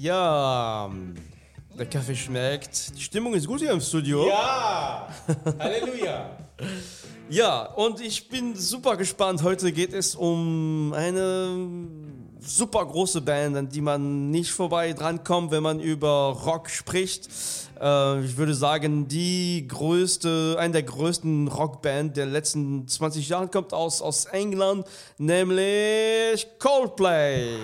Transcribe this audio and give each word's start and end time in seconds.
Ja, 0.00 0.88
der 1.76 1.86
Kaffee 1.86 2.14
schmeckt. 2.14 2.96
Die 2.96 3.02
Stimmung 3.02 3.34
ist 3.34 3.48
gut 3.48 3.58
hier 3.58 3.72
im 3.72 3.80
Studio. 3.80 4.28
Ja! 4.28 5.08
Halleluja! 5.58 6.30
Ja, 7.30 7.64
und 7.74 8.00
ich 8.00 8.30
bin 8.30 8.56
super 8.56 8.96
gespannt. 8.96 9.42
Heute 9.42 9.70
geht 9.70 9.92
es 9.92 10.14
um 10.14 10.94
eine 10.96 11.68
super 12.40 12.86
große 12.86 13.20
Band, 13.20 13.54
an 13.54 13.68
die 13.68 13.82
man 13.82 14.30
nicht 14.30 14.50
vorbei 14.50 14.94
drankommt, 14.94 15.50
wenn 15.50 15.62
man 15.62 15.78
über 15.78 16.30
Rock 16.46 16.70
spricht. 16.70 17.28
Äh, 17.78 18.24
ich 18.24 18.38
würde 18.38 18.54
sagen, 18.54 19.08
die 19.08 19.68
größte, 19.68 20.56
eine 20.58 20.72
der 20.72 20.84
größten 20.84 21.48
Rockband 21.48 22.16
der 22.16 22.24
letzten 22.24 22.88
20 22.88 23.28
Jahre 23.28 23.48
kommt 23.48 23.74
aus, 23.74 24.00
aus 24.00 24.24
England, 24.24 24.86
nämlich 25.18 26.46
Coldplay. 26.58 27.58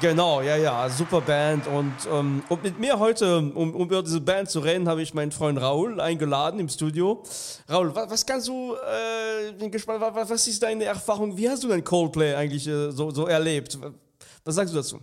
Genau, 0.00 0.40
ja, 0.40 0.56
ja, 0.56 0.88
super 0.88 1.20
Band. 1.20 1.66
Und, 1.66 1.92
ähm, 2.10 2.42
und 2.48 2.62
mit 2.62 2.78
mir 2.78 2.98
heute, 2.98 3.36
um, 3.36 3.74
um 3.74 3.82
über 3.82 4.02
diese 4.02 4.20
Band 4.20 4.48
zu 4.48 4.60
reden, 4.60 4.88
habe 4.88 5.02
ich 5.02 5.12
meinen 5.12 5.30
Freund 5.30 5.60
Raul 5.60 6.00
eingeladen 6.00 6.58
im 6.58 6.70
Studio. 6.70 7.22
Raul, 7.70 7.94
was, 7.94 8.10
was 8.10 8.24
kannst 8.24 8.48
du, 8.48 8.74
äh, 8.74 9.52
bin 9.52 9.70
gespannt, 9.70 10.00
was, 10.00 10.30
was 10.30 10.48
ist 10.48 10.62
deine 10.62 10.84
Erfahrung? 10.84 11.36
Wie 11.36 11.50
hast 11.50 11.62
du 11.64 11.68
dein 11.68 11.84
Coldplay 11.84 12.34
eigentlich 12.34 12.66
äh, 12.66 12.90
so, 12.90 13.10
so 13.10 13.26
erlebt? 13.26 13.78
Was 14.42 14.54
sagst 14.54 14.72
du 14.72 14.78
dazu? 14.78 15.00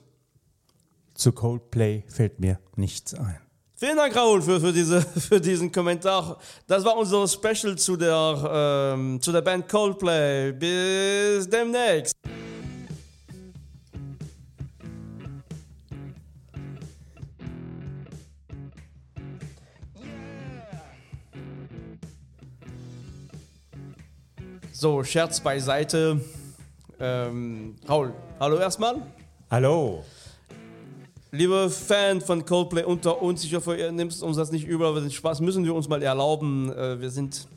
Zu 1.14 1.32
Coldplay 1.32 2.04
fällt 2.08 2.40
mir 2.40 2.60
nichts 2.76 3.14
ein. 3.14 3.40
Vielen 3.76 3.98
Dank, 3.98 4.16
Raul, 4.16 4.42
für, 4.42 4.60
für, 4.60 4.74
diese, 4.74 5.02
für 5.30 5.40
diesen 5.40 5.72
Kommentar. 5.72 6.40
Das 6.66 6.84
war 6.84 6.98
unser 6.98 7.28
Special 7.28 7.76
zu 7.78 7.98
der, 7.98 8.96
ähm, 8.96 9.22
zu 9.22 9.32
der 9.32 9.42
Band 9.42 9.70
Coldplay. 9.70 10.54
Bis 10.54 11.48
demnächst. 11.48 12.16
So, 24.80 25.04
Scherz 25.04 25.40
beiseite. 25.40 26.22
Ähm, 27.00 27.78
Raul, 27.90 28.14
hallo 28.40 28.58
erstmal. 28.58 29.02
Hallo. 29.50 30.04
Liebe 31.32 31.72
Fan 31.72 32.22
von 32.22 32.46
Coldplay 32.46 32.84
unter 32.84 33.20
uns, 33.20 33.44
ich 33.44 33.56
hoffe, 33.56 33.76
ihr 33.76 33.92
nehmt 33.92 34.22
uns 34.22 34.38
das 34.38 34.52
nicht 34.52 34.68
übel, 34.68 34.86
aber 34.86 35.02
den 35.02 35.10
Spaß 35.10 35.42
müssen 35.42 35.66
wir 35.66 35.74
uns 35.74 35.90
mal 35.90 36.04
erlauben. 36.04 36.72
Äh, 36.72 37.02
wir 37.02 37.10
sind 37.10 37.48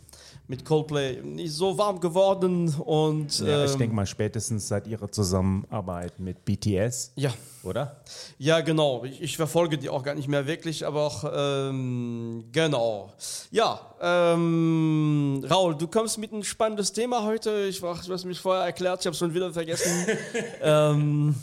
mit 0.50 0.64
Coldplay 0.64 1.22
nicht 1.22 1.52
so 1.52 1.78
warm 1.78 2.00
geworden 2.00 2.74
und. 2.74 3.38
Ja, 3.38 3.64
ich 3.64 3.72
ähm, 3.72 3.78
denke 3.78 3.94
mal 3.94 4.04
spätestens 4.04 4.66
seit 4.66 4.88
ihrer 4.88 5.10
Zusammenarbeit 5.10 6.18
mit 6.18 6.44
BTS, 6.44 7.12
Ja, 7.14 7.32
oder? 7.62 8.00
ja, 8.36 8.60
genau. 8.60 9.04
Ich, 9.04 9.22
ich 9.22 9.36
verfolge 9.36 9.78
die 9.78 9.88
auch 9.88 10.02
gar 10.02 10.16
nicht 10.16 10.26
mehr 10.26 10.48
wirklich, 10.48 10.84
aber 10.84 11.02
auch, 11.06 11.24
ähm, 11.32 12.46
genau. 12.50 13.12
Ja, 13.52 13.80
ähm, 14.02 15.46
Raul, 15.48 15.76
du 15.76 15.86
kommst 15.86 16.18
mit 16.18 16.32
ein 16.32 16.42
spannendes 16.42 16.92
Thema 16.92 17.22
heute. 17.22 17.66
Ich 17.68 17.80
war, 17.80 17.94
du 18.04 18.12
hast 18.12 18.24
mich 18.24 18.40
vorher 18.40 18.64
erklärt, 18.64 19.00
ich 19.00 19.06
habe 19.06 19.12
es 19.12 19.18
schon 19.18 19.32
wieder 19.32 19.52
vergessen. 19.52 19.92
ähm, 20.62 21.36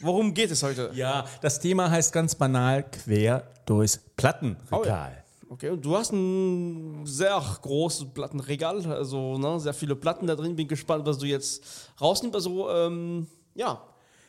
worum 0.00 0.34
geht 0.34 0.50
es 0.50 0.62
heute? 0.62 0.90
Ja, 0.92 1.24
das 1.40 1.60
Thema 1.60 1.90
heißt 1.90 2.12
ganz 2.12 2.34
banal 2.34 2.84
quer 2.84 3.42
durchs 3.64 3.98
Plattenregal. 4.16 5.19
Okay, 5.52 5.70
und 5.70 5.84
du 5.84 5.96
hast 5.96 6.12
ein 6.12 7.04
sehr 7.04 7.42
großes 7.62 8.14
Plattenregal, 8.14 8.86
also 8.86 9.36
ne, 9.36 9.58
sehr 9.58 9.74
viele 9.74 9.96
Platten 9.96 10.28
da 10.28 10.36
drin. 10.36 10.54
Bin 10.54 10.68
gespannt, 10.68 11.04
was 11.06 11.18
du 11.18 11.26
jetzt 11.26 11.90
rausnimmst. 12.00 12.36
Also, 12.36 12.70
ähm, 12.70 13.26
ja, 13.56 13.82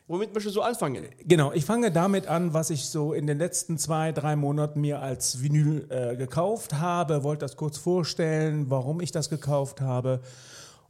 womit 0.07 0.33
möchtest 0.33 0.55
du 0.55 0.63
anfangen? 0.63 1.05
Genau, 1.23 1.51
ich 1.51 1.63
fange 1.63 1.91
damit 1.91 2.25
an, 2.25 2.55
was 2.55 2.71
ich 2.71 2.87
so 2.87 3.13
in 3.13 3.27
den 3.27 3.37
letzten 3.37 3.77
zwei, 3.77 4.11
drei 4.11 4.35
Monaten 4.35 4.81
mir 4.81 4.99
als 4.99 5.43
Vinyl 5.43 5.85
äh, 5.91 6.15
gekauft 6.15 6.73
habe. 6.73 7.21
Wollte 7.21 7.45
das 7.45 7.55
kurz 7.55 7.77
vorstellen, 7.77 8.71
warum 8.71 8.99
ich 8.99 9.11
das 9.11 9.29
gekauft 9.29 9.79
habe. 9.79 10.21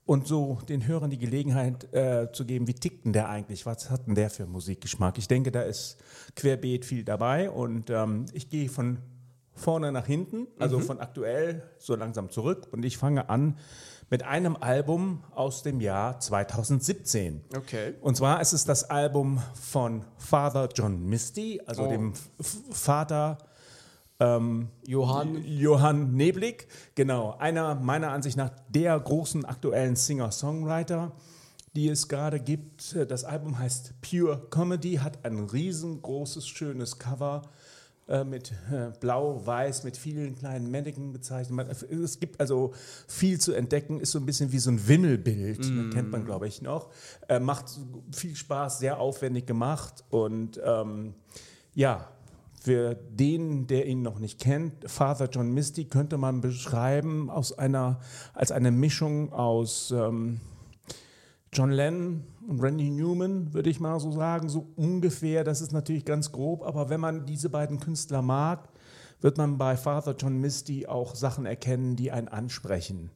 Und 0.05 0.27
so 0.27 0.59
den 0.69 0.87
Hörern 0.87 1.09
die 1.09 1.19
Gelegenheit 1.19 1.93
äh, 1.93 2.31
zu 2.31 2.45
geben, 2.45 2.67
wie 2.67 2.73
tickt 2.73 3.03
denn 3.03 3.11
der 3.11 3.27
eigentlich? 3.27 3.65
Was 3.65 3.89
hat 3.89 4.07
denn 4.07 4.15
der 4.15 4.29
für 4.29 4.45
Musikgeschmack? 4.45 5.17
Ich 5.17 5.27
denke, 5.27 5.51
da 5.51 5.63
ist 5.63 5.97
querbeet 6.37 6.85
viel 6.85 7.03
dabei. 7.03 7.49
Und 7.49 7.89
ähm, 7.89 8.27
ich 8.31 8.49
gehe 8.49 8.69
von 8.69 8.99
vorne 9.53 9.91
nach 9.91 10.05
hinten, 10.05 10.47
also 10.59 10.79
von 10.79 10.99
aktuell 10.99 11.63
so 11.77 11.95
langsam 11.95 12.29
zurück. 12.29 12.67
Und 12.71 12.83
ich 12.83 12.97
fange 12.97 13.29
an 13.29 13.57
mit 14.09 14.23
einem 14.23 14.57
Album 14.57 15.23
aus 15.31 15.63
dem 15.63 15.79
Jahr 15.79 16.19
2017. 16.19 17.41
Okay. 17.55 17.93
Und 18.01 18.17
zwar 18.17 18.41
ist 18.41 18.53
es 18.53 18.65
das 18.65 18.89
Album 18.89 19.41
von 19.53 20.03
Father 20.17 20.69
John 20.73 21.05
Misty, 21.05 21.61
also 21.65 21.83
Oh. 21.83 21.89
dem 21.89 22.13
Vater 22.71 23.37
Johann. 24.85 25.43
Johann 25.45 26.13
Neblig. 26.13 26.67
Genau, 26.93 27.35
einer 27.39 27.73
meiner 27.73 28.11
Ansicht 28.11 28.37
nach 28.37 28.51
der 28.69 28.99
großen 28.99 29.45
aktuellen 29.45 29.95
Singer-Songwriter, 29.95 31.13
die 31.75 31.89
es 31.89 32.07
gerade 32.07 32.39
gibt. 32.39 32.95
Das 33.09 33.23
Album 33.23 33.57
heißt 33.57 33.95
Pure 34.01 34.47
Comedy, 34.51 34.97
hat 34.97 35.25
ein 35.25 35.39
riesengroßes, 35.39 36.47
schönes 36.47 36.99
Cover 36.99 37.41
äh, 38.11 38.25
mit 38.25 38.51
äh, 38.71 38.91
blau-weiß, 38.99 39.85
mit 39.85 39.95
vielen 39.95 40.37
kleinen 40.37 40.69
Mannequin 40.69 41.13
bezeichnet. 41.13 41.55
Man, 41.55 41.67
es 41.69 42.19
gibt 42.19 42.41
also 42.41 42.73
viel 43.07 43.39
zu 43.39 43.53
entdecken, 43.53 44.01
ist 44.01 44.11
so 44.11 44.19
ein 44.19 44.25
bisschen 44.25 44.51
wie 44.51 44.59
so 44.59 44.69
ein 44.69 44.87
Wimmelbild, 44.87 45.69
ne, 45.69 45.89
kennt 45.91 46.11
man, 46.11 46.25
glaube 46.25 46.47
ich, 46.47 46.61
noch. 46.61 46.89
Äh, 47.29 47.39
macht 47.39 47.65
viel 48.11 48.35
Spaß, 48.35 48.79
sehr 48.79 48.99
aufwendig 48.99 49.47
gemacht 49.47 50.03
und 50.09 50.59
ähm, 50.63 51.13
ja, 51.73 52.09
für 52.61 52.95
den, 52.95 53.65
der 53.67 53.87
ihn 53.87 54.01
noch 54.01 54.19
nicht 54.19 54.39
kennt, 54.39 54.89
Father 54.91 55.29
John 55.31 55.53
Misty 55.53 55.85
könnte 55.85 56.17
man 56.17 56.41
beschreiben 56.41 57.29
aus 57.29 57.57
einer, 57.57 58.01
als 58.33 58.51
eine 58.51 58.71
Mischung 58.71 59.31
aus 59.31 59.91
ähm, 59.91 60.41
John 61.53 61.71
Lennon 61.71 62.23
Randy 62.49 62.89
Newman, 62.89 63.53
würde 63.53 63.69
ich 63.69 63.79
mal 63.79 63.99
so 63.99 64.11
sagen, 64.11 64.49
so 64.49 64.67
ungefähr. 64.75 65.43
Das 65.43 65.61
ist 65.61 65.71
natürlich 65.71 66.05
ganz 66.05 66.31
grob, 66.31 66.63
aber 66.63 66.89
wenn 66.89 66.99
man 66.99 67.25
diese 67.25 67.49
beiden 67.49 67.79
Künstler 67.79 68.21
mag, 68.21 68.69
wird 69.21 69.37
man 69.37 69.57
bei 69.57 69.77
Father 69.77 70.15
John 70.17 70.39
Misty 70.39 70.87
auch 70.87 71.13
Sachen 71.15 71.45
erkennen, 71.45 71.95
die 71.95 72.11
einen 72.11 72.27
ansprechen. 72.27 73.11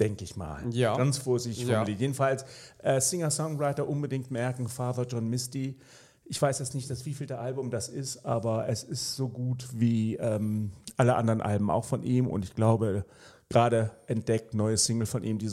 Denke 0.00 0.24
ich 0.24 0.36
mal. 0.36 0.62
Ja. 0.70 0.96
Ganz 0.96 1.18
vorsichtig 1.18 1.66
Ja. 1.66 1.74
formuliert. 1.76 2.00
Jedenfalls 2.00 2.44
äh, 2.78 3.00
Singer-Songwriter 3.00 3.88
unbedingt 3.88 4.30
merken, 4.30 4.68
Father 4.68 5.06
John 5.06 5.28
Misty. 5.28 5.76
Ich 6.24 6.40
weiß 6.42 6.58
jetzt 6.58 6.74
nicht, 6.74 6.90
das 6.90 7.06
wievielte 7.06 7.38
Album 7.38 7.70
das 7.70 7.88
ist, 7.88 8.24
aber 8.26 8.68
es 8.68 8.82
ist 8.84 9.16
so 9.16 9.28
gut 9.28 9.66
wie 9.74 10.16
ähm, 10.16 10.72
alle 10.96 11.14
anderen 11.16 11.40
Alben 11.40 11.70
auch 11.70 11.84
von 11.84 12.02
ihm 12.02 12.26
und 12.26 12.44
ich 12.44 12.54
glaube, 12.54 13.04
gerade 13.50 13.90
entdeckt 14.06 14.52
neue 14.52 14.76
Single 14.76 15.06
von 15.06 15.24
ihm, 15.24 15.38
die 15.38 15.48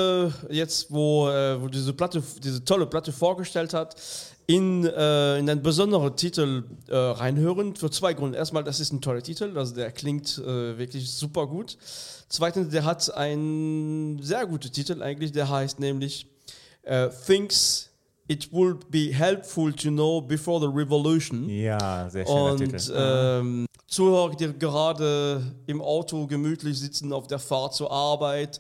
Jetzt, 0.50 0.92
wo, 0.92 1.30
äh, 1.30 1.62
wo 1.62 1.70
diese 1.70 1.94
Platte, 1.94 2.22
diese 2.44 2.64
tolle 2.64 2.88
Platte 2.88 3.14
vorgestellt 3.14 3.74
hat, 3.74 3.96
in, 4.48 4.86
äh, 4.86 5.40
in 5.40 5.50
einen 5.50 5.62
besonderen 5.62 6.16
Titel 6.16 6.66
äh, 6.88 6.96
reinhören. 6.96 7.76
Für 7.76 7.90
zwei 7.90 8.14
Gründe. 8.14 8.38
Erstmal, 8.38 8.64
das 8.64 8.80
ist 8.80 8.92
ein 8.92 9.02
toller 9.02 9.24
Titel, 9.24 9.58
also 9.58 9.74
der 9.74 9.92
klingt 9.92 10.38
äh, 10.38 10.78
wirklich 10.78 11.10
super 11.10 11.48
gut. 11.48 11.78
Zweitens, 12.28 12.70
der 12.70 12.84
hat 12.84 13.14
einen 13.16 14.22
sehr 14.22 14.46
guten 14.46 14.72
Titel 14.72 15.02
eigentlich, 15.02 15.32
der 15.32 15.50
heißt 15.50 15.80
nämlich 15.80 16.28
äh, 16.84 17.10
Things 17.26 17.92
It 18.28 18.52
Would 18.52 18.90
Be 18.90 19.12
Helpful 19.14 19.72
to 19.74 19.90
Know 19.90 20.20
Before 20.22 20.60
the 20.60 20.68
Revolution. 20.76 21.48
Ja, 21.50 22.10
sehr 22.10 22.26
schöner 22.26 22.52
Und 22.54 22.58
Titel. 22.58 22.94
ähm, 22.96 23.66
Zuhörer, 23.88 24.36
die 24.36 24.52
gerade 24.58 25.42
im 25.68 25.80
Auto 25.82 26.26
gemütlich 26.26 26.80
sitzen 26.80 27.14
auf 27.14 27.28
der 27.28 27.38
Fahrt 27.38 27.76
zur 27.76 27.92
Arbeit, 27.92 28.60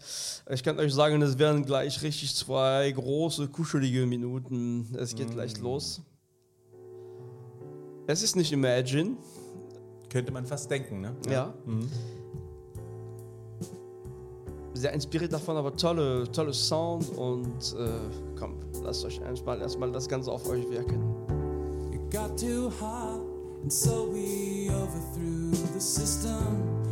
ich 0.51 0.61
kann 0.63 0.77
euch 0.79 0.93
sagen, 0.93 1.19
es 1.23 1.39
werden 1.39 1.65
gleich 1.65 2.01
richtig 2.03 2.35
zwei 2.35 2.91
große, 2.91 3.47
kuschelige 3.47 4.05
Minuten. 4.05 4.87
Es 4.99 5.15
geht 5.15 5.29
Mm. 5.29 5.33
gleich 5.33 5.57
los. 5.59 6.01
Es 8.07 8.21
ist 8.21 8.35
nicht 8.35 8.51
Imagine, 8.51 9.17
Könnte 10.09 10.31
man 10.31 10.45
fast 10.45 10.69
denken, 10.69 11.01
ne? 11.01 11.15
ja. 11.27 11.53
Sehr 14.75 14.91
inspiriert 14.91 15.31
davon, 15.31 15.55
aber 15.55 15.73
tolle, 15.75 16.29
tolle 16.31 16.53
Sound 16.53 17.09
und 17.17 17.75
äh, 17.79 18.37
komm, 18.37 18.55
lasst 18.83 19.05
euch 19.05 19.21
erstmal 19.21 19.61
erstmal 19.61 19.89
das 19.89 20.07
Ganze 20.07 20.29
auf 20.29 20.47
euch 20.49 20.69
wirken. 20.69 21.01
It 21.93 22.11
got 22.11 22.37
too 22.37 22.69
hot, 22.81 23.21
and 23.63 23.71
so 23.71 24.09
we 24.11 24.69
overthrew 24.69 25.51
the 25.73 25.79
system. 25.79 26.35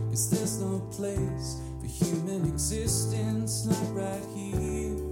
Cause 0.10 0.30
there's 0.30 0.62
no 0.62 0.82
place 0.96 1.60
for 1.82 1.88
human 1.88 2.48
existence 2.48 3.68
like 3.68 4.06
right 4.06 4.26
here. 4.34 5.03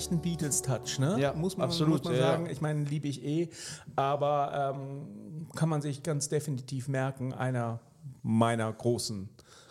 Leichten 0.00 0.20
Beatles-Touch, 0.20 0.98
ne? 0.98 1.20
Ja, 1.20 1.34
muss 1.34 1.58
man, 1.58 1.66
absolut, 1.66 2.04
Muss 2.04 2.12
man 2.12 2.16
sagen. 2.16 2.46
ja. 2.46 2.52
Ich 2.52 2.62
meine, 2.62 2.84
liebe 2.84 3.06
ich 3.06 3.22
eh. 3.22 3.50
Aber 3.96 4.74
ähm, 4.74 5.46
kann 5.54 5.68
man 5.68 5.82
sich 5.82 6.02
ganz 6.02 6.30
definitiv 6.30 6.88
merken, 6.88 7.34
einer 7.34 7.80
meiner 8.22 8.72
großen 8.72 9.28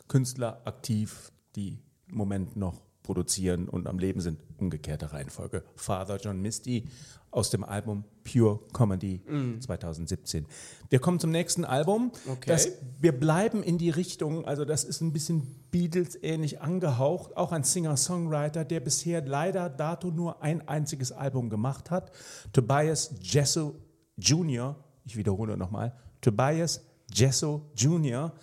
Künstler 0.08 0.62
aktiv, 0.66 1.32
die 1.56 1.80
im 2.08 2.18
Moment 2.18 2.56
noch 2.56 2.84
produzieren 3.10 3.68
und 3.68 3.88
am 3.88 3.98
Leben 3.98 4.22
sind. 4.22 4.40
Umgekehrte 4.60 5.14
Reihenfolge. 5.14 5.64
Father 5.76 6.18
John 6.18 6.44
Misty 6.44 6.86
aus 7.32 7.50
dem 7.50 7.64
Album 7.64 8.04
Pure 8.24 8.60
Comedy 8.72 9.24
2017. 9.62 10.46
Wir 10.90 11.00
kommen 11.00 11.20
zum 11.20 11.32
nächsten 11.32 11.66
Album. 11.66 12.12
Okay. 12.28 12.46
Das, 12.46 12.70
wir 13.00 13.20
bleiben 13.20 13.64
in 13.64 13.80
die 13.80 13.90
Richtung, 13.90 14.46
also 14.46 14.64
das 14.64 14.84
ist 14.84 15.02
ein 15.02 15.12
bisschen 15.12 15.56
Beatles-ähnlich 15.72 16.62
angehaucht. 16.62 17.36
Auch 17.36 17.52
ein 17.52 17.64
Singer-Songwriter, 17.64 18.64
der 18.64 18.80
bisher 18.80 19.26
leider 19.26 19.72
dato 19.72 20.12
nur 20.12 20.44
ein 20.44 20.68
einziges 20.68 21.12
Album 21.12 21.50
gemacht 21.50 21.90
hat. 21.90 22.12
Tobias 22.54 23.16
Jesso 23.24 23.74
Jr., 24.18 24.76
ich 25.04 25.18
wiederhole 25.18 25.58
nochmal, 25.58 25.96
Tobias 26.22 26.86
Jesso 27.12 27.72
Jr. 27.76 28.34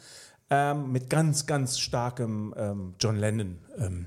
Ähm, 0.51 0.91
mit 0.91 1.09
ganz, 1.09 1.47
ganz 1.47 1.79
starkem 1.79 2.53
ähm, 2.57 2.95
John 2.99 3.15
Lennon-Flair. 3.15 3.87
Ähm, 3.87 4.07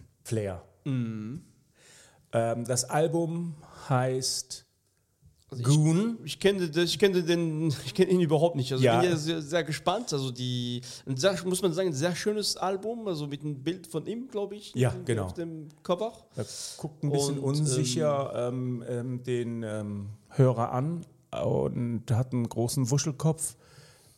das 2.32 2.86
Album 2.86 3.56
heißt 3.90 4.66
Also 5.52 5.64
Goon. 5.64 6.20
Ich 6.26 6.40
kenne, 6.40 6.70
das- 6.70 6.86
ich 6.92 7.00
kenne 7.00 7.24
den, 7.24 7.70
ich 7.86 7.94
kenne 7.96 8.12
ihn 8.12 8.22
überhaupt 8.22 8.56
nicht. 8.56 8.72
Also 8.72 8.84
Ja. 8.84 8.96
ich 8.98 9.02
bin 9.02 9.10
ja 9.12 9.18
sehr, 9.18 9.42
sehr 9.42 9.64
gespannt. 9.64 10.14
Also 10.14 10.30
die, 10.32 10.82
ein 11.08 11.18
sehr, 11.18 11.36
muss 11.46 11.62
man 11.64 11.74
sagen, 11.74 11.90
ein 11.90 11.94
sehr 11.94 12.16
schönes 12.16 12.56
Album, 12.56 13.08
also 13.08 13.26
mit 13.26 13.42
einem 13.42 13.64
Bild 13.64 13.88
von 13.88 14.06
ihm, 14.06 14.28
glaube 14.28 14.56
ich. 14.56 14.74
Ja, 14.76 14.90
auf 14.90 15.06
genau. 15.06 15.32
dem 15.32 15.70
Cover. 15.82 16.14
Er 16.36 16.46
guckt 16.78 17.04
ein 17.04 17.10
bisschen 17.12 17.40
Und, 17.40 17.60
unsicher 17.60 18.32
ähm, 18.50 18.84
ähm, 18.88 19.24
den 19.24 19.64
ähm, 19.64 20.10
Hörer 20.30 20.72
an 20.72 21.04
und 21.44 22.04
hat 22.12 22.32
einen 22.34 22.48
großen 22.48 22.90
Wuschelkopf. 22.92 23.56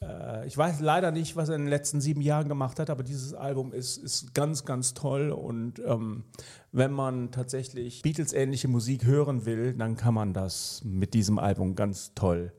Äh, 0.01 0.48
ich 0.48 0.57
weiß 0.57 0.80
leider 0.80 1.12
nicht, 1.12 1.36
was 1.36 1.50
er 1.50 1.56
in 1.56 1.62
den 1.62 1.69
letzten 1.69 2.01
sieben 2.01 2.21
Jahren 2.21 2.48
gemacht 2.48 2.80
hat, 2.80 2.89
aber 2.89 3.03
dieses 3.03 3.33
Album 3.33 3.74
ist, 3.74 3.98
ist 3.98 4.33
ganz, 4.33 4.65
ganz 4.65 4.94
toll. 4.94 5.31
Und 5.31 5.80
ähm, 5.80 6.24
wenn 6.71 6.92
man 6.92 7.31
tatsächlich 7.31 8.01
Beatles-ähnliche 8.01 8.68
Musik 8.68 9.06
hören 9.06 9.45
will, 9.45 9.74
dann 9.74 9.95
kann 9.95 10.13
man 10.13 10.33
das 10.33 10.81
mit 10.83 11.13
diesem 11.13 11.39
Album 11.39 11.75
ganz 11.75 12.13
toll 12.13 12.51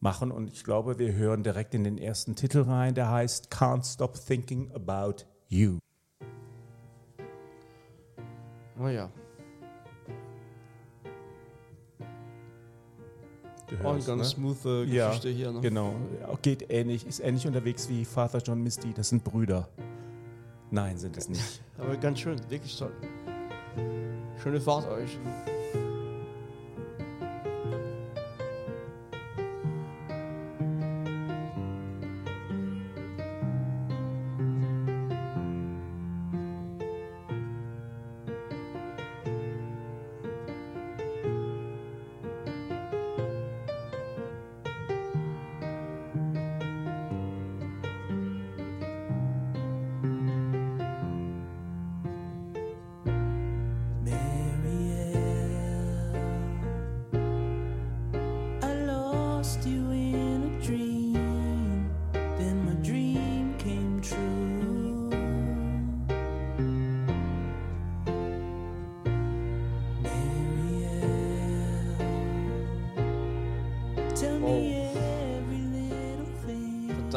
machen. 0.00 0.30
Und 0.30 0.52
ich 0.52 0.64
glaube, 0.64 0.98
wir 0.98 1.14
hören 1.14 1.42
direkt 1.42 1.74
in 1.74 1.84
den 1.84 1.98
ersten 1.98 2.34
Titel 2.34 2.62
rein, 2.62 2.94
der 2.94 3.10
heißt 3.10 3.52
Can't 3.52 3.90
Stop 3.90 4.14
Thinking 4.14 4.70
About 4.72 5.24
You. 5.48 5.78
Oh 8.80 8.88
ja. 8.88 9.10
Du 13.78 13.78
Auch 13.78 13.90
eine 13.90 13.94
hörst, 13.94 14.06
ganz 14.08 14.18
ne? 14.20 14.24
smooth 14.26 14.64
äh, 14.66 14.84
Ja, 14.84 15.08
Geschichte 15.08 15.30
hier. 15.30 15.50
Ne? 15.52 15.60
Genau, 15.60 15.94
Ja, 16.20 16.34
geht 16.42 16.70
ähnlich, 16.70 17.06
ist 17.06 17.20
ähnlich 17.20 17.46
unterwegs 17.46 17.88
wie 17.88 18.04
Father 18.04 18.38
John 18.38 18.62
Misty. 18.62 18.92
Das 18.94 19.08
sind 19.08 19.24
Brüder. 19.24 19.68
Nein, 20.70 20.98
sind 20.98 21.16
es 21.16 21.28
nicht. 21.28 21.62
Aber 21.78 21.96
ganz 21.96 22.20
schön, 22.20 22.38
wirklich 22.48 22.76
toll. 22.76 22.92
Schöne 24.42 24.60
Fahrt 24.60 24.88
euch. 24.88 25.18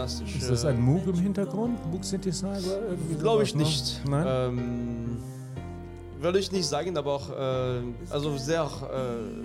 Thing. 0.07 0.27
Fantastisch. 0.27 0.35
Ist 0.35 0.49
das 0.49 0.65
ein 0.65 0.81
Moog 0.81 1.07
im 1.07 1.15
Hintergrund? 1.15 1.79
Moog 1.91 2.03
Synthesizer? 2.03 2.79
Glaube 3.19 3.43
ich 3.43 3.55
ne? 3.55 3.63
nicht. 3.63 4.01
Nein? 4.07 4.25
Ähm, 4.27 5.17
würde 6.19 6.39
ich 6.39 6.51
nicht 6.51 6.65
sagen, 6.65 6.97
aber 6.97 7.13
auch 7.13 7.29
äh, 7.29 7.81
also 8.09 8.37
sehr 8.37 8.63
äh, 8.63 9.44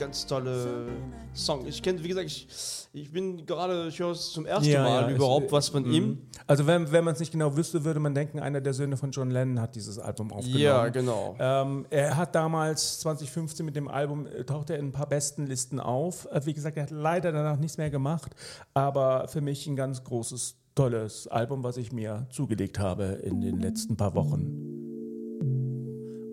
ganz 0.00 0.26
tolle 0.26 0.88
Song. 1.34 1.66
Ich 1.66 1.82
kenne, 1.82 2.02
wie 2.02 2.08
gesagt, 2.08 2.26
ich, 2.26 2.48
ich 2.92 3.12
bin 3.12 3.44
gerade, 3.44 3.88
ich 3.88 3.98
höre 3.98 4.12
es 4.12 4.32
zum 4.32 4.46
ersten 4.46 4.70
Ja, 4.70 4.82
Mal 4.82 5.10
ja, 5.10 5.16
überhaupt 5.16 5.52
was 5.52 5.68
von 5.68 5.84
ihm. 5.84 6.18
Also 6.46 6.66
wenn, 6.66 6.90
wenn 6.90 7.04
man 7.04 7.12
es 7.12 7.20
nicht 7.20 7.32
genau 7.32 7.54
wüsste, 7.54 7.84
würde 7.84 8.00
man 8.00 8.14
denken, 8.14 8.40
einer 8.40 8.62
der 8.62 8.72
Söhne 8.72 8.96
von 8.96 9.10
John 9.10 9.30
Lennon 9.30 9.60
hat 9.60 9.76
dieses 9.76 9.98
Album 9.98 10.32
aufgenommen. 10.32 10.62
Ja, 10.62 10.88
genau. 10.88 11.36
Ähm, 11.38 11.86
er 11.90 12.16
hat 12.16 12.34
damals 12.34 13.00
2015 13.00 13.64
mit 13.64 13.76
dem 13.76 13.88
Album, 13.88 14.26
äh, 14.26 14.42
tauchte 14.44 14.72
er 14.72 14.78
in 14.78 14.86
ein 14.86 14.92
paar 14.92 15.08
besten 15.08 15.46
Listen 15.46 15.78
auf. 15.78 16.26
Äh, 16.32 16.46
wie 16.46 16.54
gesagt, 16.54 16.78
er 16.78 16.84
hat 16.84 16.90
leider 16.90 17.30
danach 17.30 17.58
nichts 17.58 17.76
mehr 17.76 17.90
gemacht, 17.90 18.34
aber 18.72 19.28
für 19.28 19.42
mich 19.42 19.66
ein 19.66 19.76
ganz 19.76 20.02
großes, 20.02 20.56
tolles 20.74 21.28
Album, 21.28 21.62
was 21.62 21.76
ich 21.76 21.92
mir 21.92 22.26
zugelegt 22.30 22.78
habe 22.78 23.04
in 23.04 23.42
den 23.42 23.60
letzten 23.60 23.98
paar 23.98 24.14
Wochen. 24.14 24.89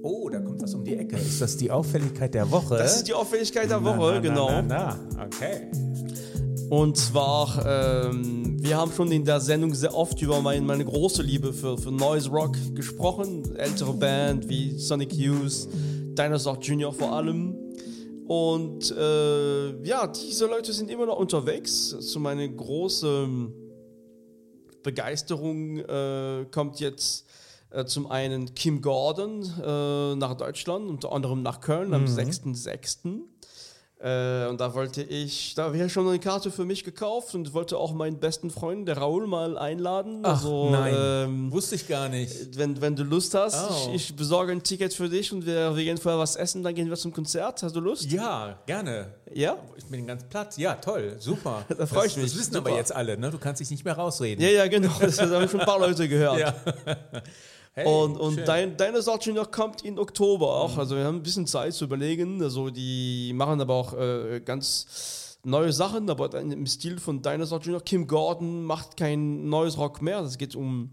Oh, 0.09 0.29
da 0.29 0.39
kommt 0.39 0.61
was 0.61 0.73
um 0.73 0.85
die 0.85 0.95
Ecke. 0.95 1.17
Ist 1.17 1.41
das 1.41 1.57
die 1.57 1.69
Auffälligkeit 1.69 2.33
der 2.33 2.49
Woche? 2.49 2.77
Das 2.77 2.95
ist 2.95 3.09
die 3.09 3.13
Auffälligkeit 3.13 3.69
der 3.69 3.83
Woche, 3.83 3.97
Na, 3.97 4.11
na, 4.13 4.19
genau. 4.19 4.49
Na, 4.49 4.61
na, 4.61 4.99
na. 5.17 5.25
Okay. 5.25 5.69
Und 6.69 6.95
zwar, 6.95 7.65
ähm, 7.65 8.55
wir 8.63 8.77
haben 8.77 8.93
schon 8.93 9.11
in 9.11 9.25
der 9.25 9.41
Sendung 9.41 9.73
sehr 9.73 9.93
oft 9.93 10.21
über 10.21 10.41
mein, 10.41 10.65
meine 10.65 10.85
große 10.85 11.21
Liebe 11.21 11.51
für, 11.51 11.77
für 11.77 11.91
Noise 11.91 12.29
Rock 12.29 12.55
gesprochen. 12.73 13.53
Ältere 13.57 13.93
Band 13.93 14.47
wie 14.47 14.79
Sonic 14.79 15.11
Youth, 15.11 15.67
Dinosaur 16.17 16.57
Jr. 16.59 16.93
vor 16.93 17.11
allem. 17.11 17.57
Und 18.27 18.89
äh, 18.91 19.83
ja, 19.83 20.07
diese 20.07 20.45
Leute 20.45 20.71
sind 20.71 20.89
immer 20.89 21.05
noch 21.05 21.19
unterwegs. 21.19 21.97
Zu 21.99 22.21
meiner 22.21 22.47
großen 22.47 23.53
Begeisterung 24.83 25.79
äh, 25.79 26.45
kommt 26.49 26.79
jetzt 26.79 27.26
zum 27.85 28.09
einen 28.09 28.55
Kim 28.55 28.81
Gordon 28.81 29.43
äh, 29.43 30.15
nach 30.15 30.35
Deutschland, 30.35 30.89
unter 30.89 31.11
anderem 31.11 31.41
nach 31.43 31.61
Köln 31.61 31.93
am 31.93 32.05
6.6. 32.05 33.21
Äh, 33.99 34.45
und 34.47 34.61
da 34.61 34.75
wollte 34.75 35.01
ich, 35.01 35.55
da 35.55 35.63
habe 35.63 35.77
ich 35.77 35.91
schon 35.91 36.07
eine 36.07 36.19
Karte 36.19 36.51
für 36.51 36.65
mich 36.65 36.83
gekauft 36.83 37.33
und 37.33 37.53
wollte 37.55 37.77
auch 37.79 37.93
meinen 37.93 38.19
besten 38.19 38.51
Freund, 38.51 38.87
der 38.87 38.97
Raoul, 38.97 39.25
mal 39.25 39.57
einladen. 39.57 40.19
Ach, 40.21 40.35
also, 40.35 40.69
nein. 40.69 40.93
Ähm, 40.95 41.51
Wusste 41.51 41.73
ich 41.75 41.87
gar 41.87 42.07
nicht. 42.07 42.55
wenn, 42.59 42.79
wenn 42.79 42.95
du 42.95 43.03
Lust 43.03 43.33
hast, 43.33 43.57
Oh. 43.57 43.89
ich, 43.95 44.09
ich 44.11 44.15
besorge 44.15 44.51
ein 44.51 44.61
Ticket 44.61 44.93
für 44.93 45.09
dich 45.09 45.33
und 45.33 45.47
wir, 45.47 45.75
wir 45.75 45.83
gehen 45.83 45.97
vorher 45.97 46.19
was 46.19 46.35
essen, 46.35 46.61
dann 46.61 46.75
gehen 46.75 46.89
wir 46.89 46.95
zum 46.95 47.11
Konzert. 47.11 47.63
Hast 47.63 47.75
du 47.75 47.79
Lust? 47.79 48.03
Ja, 48.11 48.59
gerne. 48.67 49.15
Ja? 49.33 49.57
Ich 49.75 49.85
bin 49.85 50.05
ganz 50.05 50.23
platt. 50.25 50.55
Ja, 50.59 50.75
toll, 50.75 51.15
super. 51.19 51.65
Da 51.75 51.85
freu 51.87 52.05
ich 52.05 52.13
das, 52.13 52.17
mich. 52.17 52.31
Das 52.31 52.39
wissen 52.39 52.53
Super. 52.53 52.69
aber 52.69 52.77
jetzt 52.77 52.95
alle, 52.95 53.17
ne? 53.17 53.31
Du 53.31 53.39
kannst 53.39 53.61
dich 53.61 53.71
nicht 53.71 53.83
mehr 53.83 53.95
rausreden. 53.95 54.43
Ja, 54.43 54.49
ja, 54.51 54.67
genau. 54.67 54.91
Das 54.99 55.19
haben 55.19 55.49
schon 55.49 55.59
ein 55.61 55.65
paar 55.65 55.79
Leute 55.79 56.07
gehört. 56.07 56.39
Ja. 56.39 56.53
Hey, 57.77 57.85
Und, 57.85 58.17
und 58.17 58.33
schön. 58.33 58.45
dein, 58.45 58.75
deine 58.75 59.03
noch 59.35 59.51
kommt 59.51 59.83
in 59.83 59.99
Oktober 59.99 60.47
auch. 60.47 60.79
Also 60.79 60.95
wir 60.95 61.05
haben 61.05 61.17
ein 61.17 61.21
bisschen 61.21 61.45
Zeit 61.45 61.75
zu 61.75 61.85
überlegen. 61.85 62.41
Also 62.41 62.71
die 62.71 63.31
machen 63.35 63.61
aber 63.61 63.75
auch 63.75 63.93
äh, 63.93 64.41
ganz 64.43 65.37
neue 65.43 65.71
Sachen, 65.71 66.09
aber 66.09 66.33
im 66.33 66.65
Stil 66.65 66.99
von 66.99 67.21
Dinosaur 67.21 67.59
Jr. 67.59 67.79
Kim 67.81 68.07
Gordon 68.07 68.63
macht 68.63 68.97
kein 68.97 69.47
neues 69.47 69.77
Rock 69.77 70.01
mehr. 70.01 70.21
Es 70.21 70.39
geht 70.39 70.55
um 70.55 70.89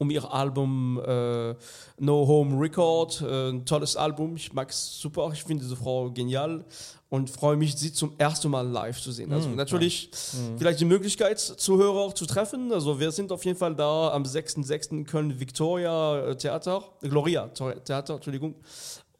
um 0.00 0.10
ihr 0.10 0.32
Album 0.32 0.98
äh, 1.06 1.54
No 1.98 2.26
Home 2.26 2.58
Record. 2.58 3.20
Äh, 3.20 3.50
ein 3.50 3.66
tolles 3.66 3.96
Album. 3.96 4.34
Ich 4.34 4.52
mag 4.52 4.70
es 4.70 4.98
super. 4.98 5.30
Ich 5.32 5.44
finde 5.44 5.62
diese 5.62 5.76
Frau 5.76 6.10
genial 6.10 6.64
und 7.10 7.28
freue 7.28 7.56
mich, 7.56 7.76
sie 7.76 7.92
zum 7.92 8.14
ersten 8.16 8.50
Mal 8.50 8.66
live 8.66 9.00
zu 9.00 9.12
sehen. 9.12 9.32
Also 9.32 9.48
natürlich 9.50 10.10
vielleicht 10.56 10.80
die 10.80 10.84
Möglichkeit, 10.84 11.38
Zuhörer 11.38 11.98
auch 11.98 12.14
zu 12.14 12.24
treffen. 12.24 12.72
Also 12.72 12.98
wir 12.98 13.10
sind 13.10 13.30
auf 13.32 13.44
jeden 13.44 13.58
Fall 13.58 13.74
da 13.74 14.12
am 14.12 14.22
6.6. 14.22 14.92
in 14.92 15.04
Köln 15.04 15.38
Victoria 15.38 16.28
äh, 16.28 16.36
Theater, 16.36 16.84
Gloria 17.02 17.48
Theater, 17.48 18.14
Entschuldigung. 18.14 18.54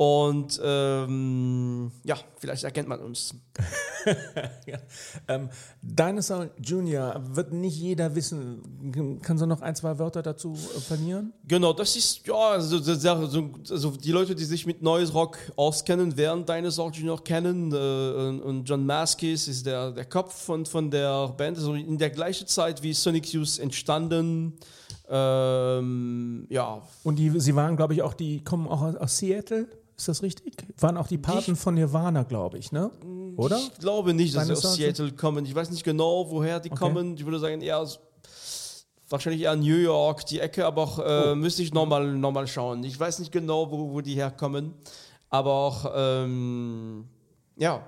Und 0.01 0.59
ähm, 0.65 1.93
ja, 2.05 2.17
vielleicht 2.39 2.65
erkennt 2.65 2.89
man 2.89 3.01
uns. 3.01 3.35
ja. 4.67 4.79
ähm, 5.29 5.51
Dinosaur 5.83 6.49
Junior 6.59 7.21
wird 7.37 7.53
nicht 7.53 7.77
jeder 7.77 8.15
wissen. 8.15 9.21
Kannst 9.21 9.43
du 9.43 9.47
noch 9.47 9.61
ein, 9.61 9.77
zwei 9.77 9.99
Wörter 9.99 10.23
dazu 10.23 10.55
äh, 10.55 10.81
verlieren? 10.81 11.35
Genau, 11.47 11.75
das 11.75 11.97
ist, 11.97 12.27
ja, 12.27 12.35
also, 12.35 12.79
also 13.69 13.91
die 13.91 14.13
Leute, 14.13 14.35
die 14.35 14.47
sich 14.47 14.65
mit 14.65 14.81
Noise 14.81 15.13
Rock 15.13 15.37
auskennen, 15.57 16.17
werden 16.17 16.47
Dinosaur 16.47 16.91
Junior 16.93 17.23
kennen. 17.23 17.71
Äh, 17.71 18.43
und 18.43 18.65
John 18.65 18.87
Maskis 18.87 19.49
ist 19.49 19.67
der, 19.67 19.93
der 19.93 20.07
Kopf 20.07 20.35
von, 20.47 20.65
von 20.65 20.91
der 20.91 21.29
Band. 21.29 21.59
Also 21.59 21.75
in 21.75 21.99
der 21.99 22.09
gleichen 22.09 22.47
Zeit 22.47 22.83
wie 22.83 22.95
Sonic 22.95 23.35
Youth 23.35 23.59
entstanden. 23.59 24.55
Ähm, 25.11 26.47
ja. 26.49 26.81
Und 27.03 27.17
die, 27.17 27.39
sie 27.39 27.55
waren, 27.55 27.77
glaube 27.77 27.93
ich, 27.93 28.01
auch, 28.01 28.15
die 28.15 28.43
kommen 28.43 28.67
auch 28.67 28.81
aus 28.81 29.19
Seattle. 29.19 29.69
Ist 30.01 30.09
das 30.09 30.23
richtig? 30.23 30.57
Waren 30.79 30.97
auch 30.97 31.09
die 31.09 31.19
Paten 31.19 31.57
von 31.57 31.75
Nirvana, 31.75 32.23
glaube 32.23 32.57
ich, 32.57 32.73
ne? 32.73 32.91
Oder? 33.37 33.59
Ich 33.59 33.75
glaube 33.75 34.15
nicht, 34.15 34.35
dass 34.35 34.47
sie 34.47 34.55
aus 34.55 34.75
Seattle 34.75 35.13
kommen. 35.13 35.45
Ich 35.45 35.55
weiß 35.55 35.69
nicht 35.71 35.85
genau, 35.85 36.31
woher 36.31 36.59
die 36.59 36.71
okay. 36.71 36.79
kommen. 36.79 37.17
Ich 37.19 37.25
würde 37.27 37.39
sagen, 37.39 37.61
eher 37.61 37.87
wahrscheinlich 39.11 39.43
eher 39.43 39.55
New 39.57 39.77
York, 39.77 40.25
die 40.25 40.41
Ecke, 40.41 40.65
aber 40.65 40.85
auch 40.85 40.99
äh, 41.01 41.33
oh. 41.33 41.35
müsste 41.35 41.63
ich 41.63 41.75
nochmal 41.75 42.15
noch 42.15 42.33
mal 42.33 42.47
schauen. 42.47 42.83
Ich 42.83 42.99
weiß 42.99 43.19
nicht 43.19 43.31
genau, 43.31 43.71
wo, 43.71 43.93
wo 43.93 44.01
die 44.01 44.15
herkommen. 44.15 44.73
Aber 45.29 45.53
auch, 45.53 45.93
ähm, 45.95 47.07
ja, 47.57 47.87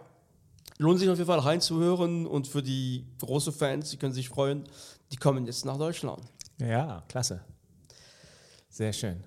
lohnt 0.77 1.01
sich 1.01 1.09
auf 1.09 1.17
jeden 1.17 1.29
Fall 1.29 1.39
reinzuhören 1.39 2.27
und 2.27 2.47
für 2.47 2.63
die 2.63 3.07
großen 3.21 3.55
Fans, 3.55 3.89
die 3.89 3.97
können 3.97 4.13
sich 4.13 4.29
freuen, 4.29 4.65
die 5.13 5.17
kommen 5.17 5.47
jetzt 5.47 5.65
nach 5.65 5.79
Deutschland. 5.79 6.21
Ja, 6.61 7.05
klasse. 7.09 7.41
Sehr 8.69 8.93
schön. 8.93 9.25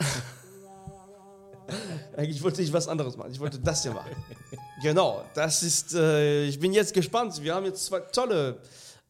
Eigentlich 2.16 2.42
wollte 2.42 2.62
ich 2.62 2.72
was 2.72 2.88
anderes 2.88 3.16
machen. 3.16 3.32
Ich 3.32 3.40
wollte 3.40 3.58
das 3.58 3.82
hier 3.82 3.92
machen. 3.92 4.10
genau, 4.82 5.24
das 5.34 5.62
ist, 5.62 5.94
äh, 5.94 6.44
ich 6.44 6.58
bin 6.58 6.72
jetzt 6.72 6.94
gespannt. 6.94 7.42
Wir 7.42 7.54
haben 7.54 7.66
jetzt 7.66 7.86
zwei 7.86 8.00
tolle 8.00 8.58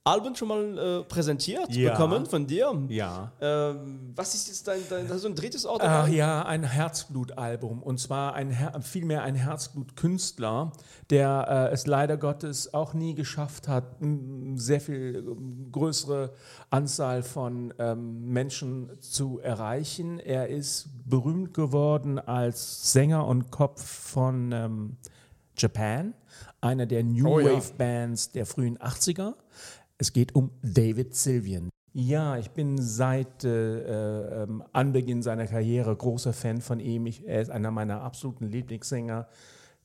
Alben 0.06 0.36
schon 0.36 0.48
mal 0.48 0.78
äh, 0.78 1.02
präsentiert 1.04 1.74
ja. 1.74 1.92
bekommen 1.92 2.26
von 2.26 2.46
dir. 2.46 2.70
Ja. 2.88 3.32
Ähm, 3.40 4.12
was 4.14 4.34
ist 4.34 4.48
jetzt 4.48 4.68
dein, 4.68 4.80
dein 4.90 5.08
du 5.08 5.28
ein 5.28 5.34
drittes 5.34 5.64
Auto? 5.64 5.82
Ach 5.82 6.06
ja, 6.06 6.44
ein 6.44 6.62
Herzblutalbum. 6.62 7.82
Und 7.82 7.98
zwar 7.98 8.34
ein 8.34 8.50
Her 8.50 8.78
vielmehr 8.82 9.22
ein 9.22 9.34
Herzblutkünstler, 9.34 10.72
der 11.08 11.68
äh, 11.70 11.72
es 11.72 11.86
leider 11.86 12.18
Gottes 12.18 12.74
auch 12.74 12.92
nie 12.92 13.14
geschafft 13.14 13.66
hat, 13.66 13.96
sehr 14.56 14.82
viel 14.82 15.24
ähm, 15.26 15.72
größere 15.72 16.34
Anzahl 16.68 17.22
von 17.22 17.72
ähm, 17.78 18.28
Menschen 18.30 18.90
zu 19.00 19.38
erreichen. 19.38 20.18
Er 20.18 20.48
ist 20.48 20.90
berühmt 21.06 21.54
geworden 21.54 22.18
als 22.18 22.92
Sänger 22.92 23.26
und 23.26 23.50
Kopf 23.50 23.82
von 23.82 24.52
ähm, 24.52 24.96
Japan, 25.56 26.12
einer 26.60 26.84
der 26.84 27.04
New 27.04 27.26
oh, 27.26 27.38
Wave 27.38 27.72
Bands 27.78 28.32
der 28.32 28.44
frühen 28.44 28.76
80er. 28.76 29.32
Es 29.98 30.12
geht 30.12 30.34
um 30.34 30.50
David 30.62 31.14
Sylvian. 31.14 31.70
Ja, 31.92 32.36
ich 32.38 32.50
bin 32.50 32.78
seit 32.78 33.44
äh, 33.44 34.42
äh, 34.42 34.48
Anbeginn 34.72 35.22
seiner 35.22 35.46
Karriere 35.46 35.94
großer 35.94 36.32
Fan 36.32 36.60
von 36.60 36.80
ihm. 36.80 37.06
Ich, 37.06 37.26
er 37.26 37.40
ist 37.40 37.50
einer 37.50 37.70
meiner 37.70 38.02
absoluten 38.02 38.46
Lieblingssänger. 38.46 39.28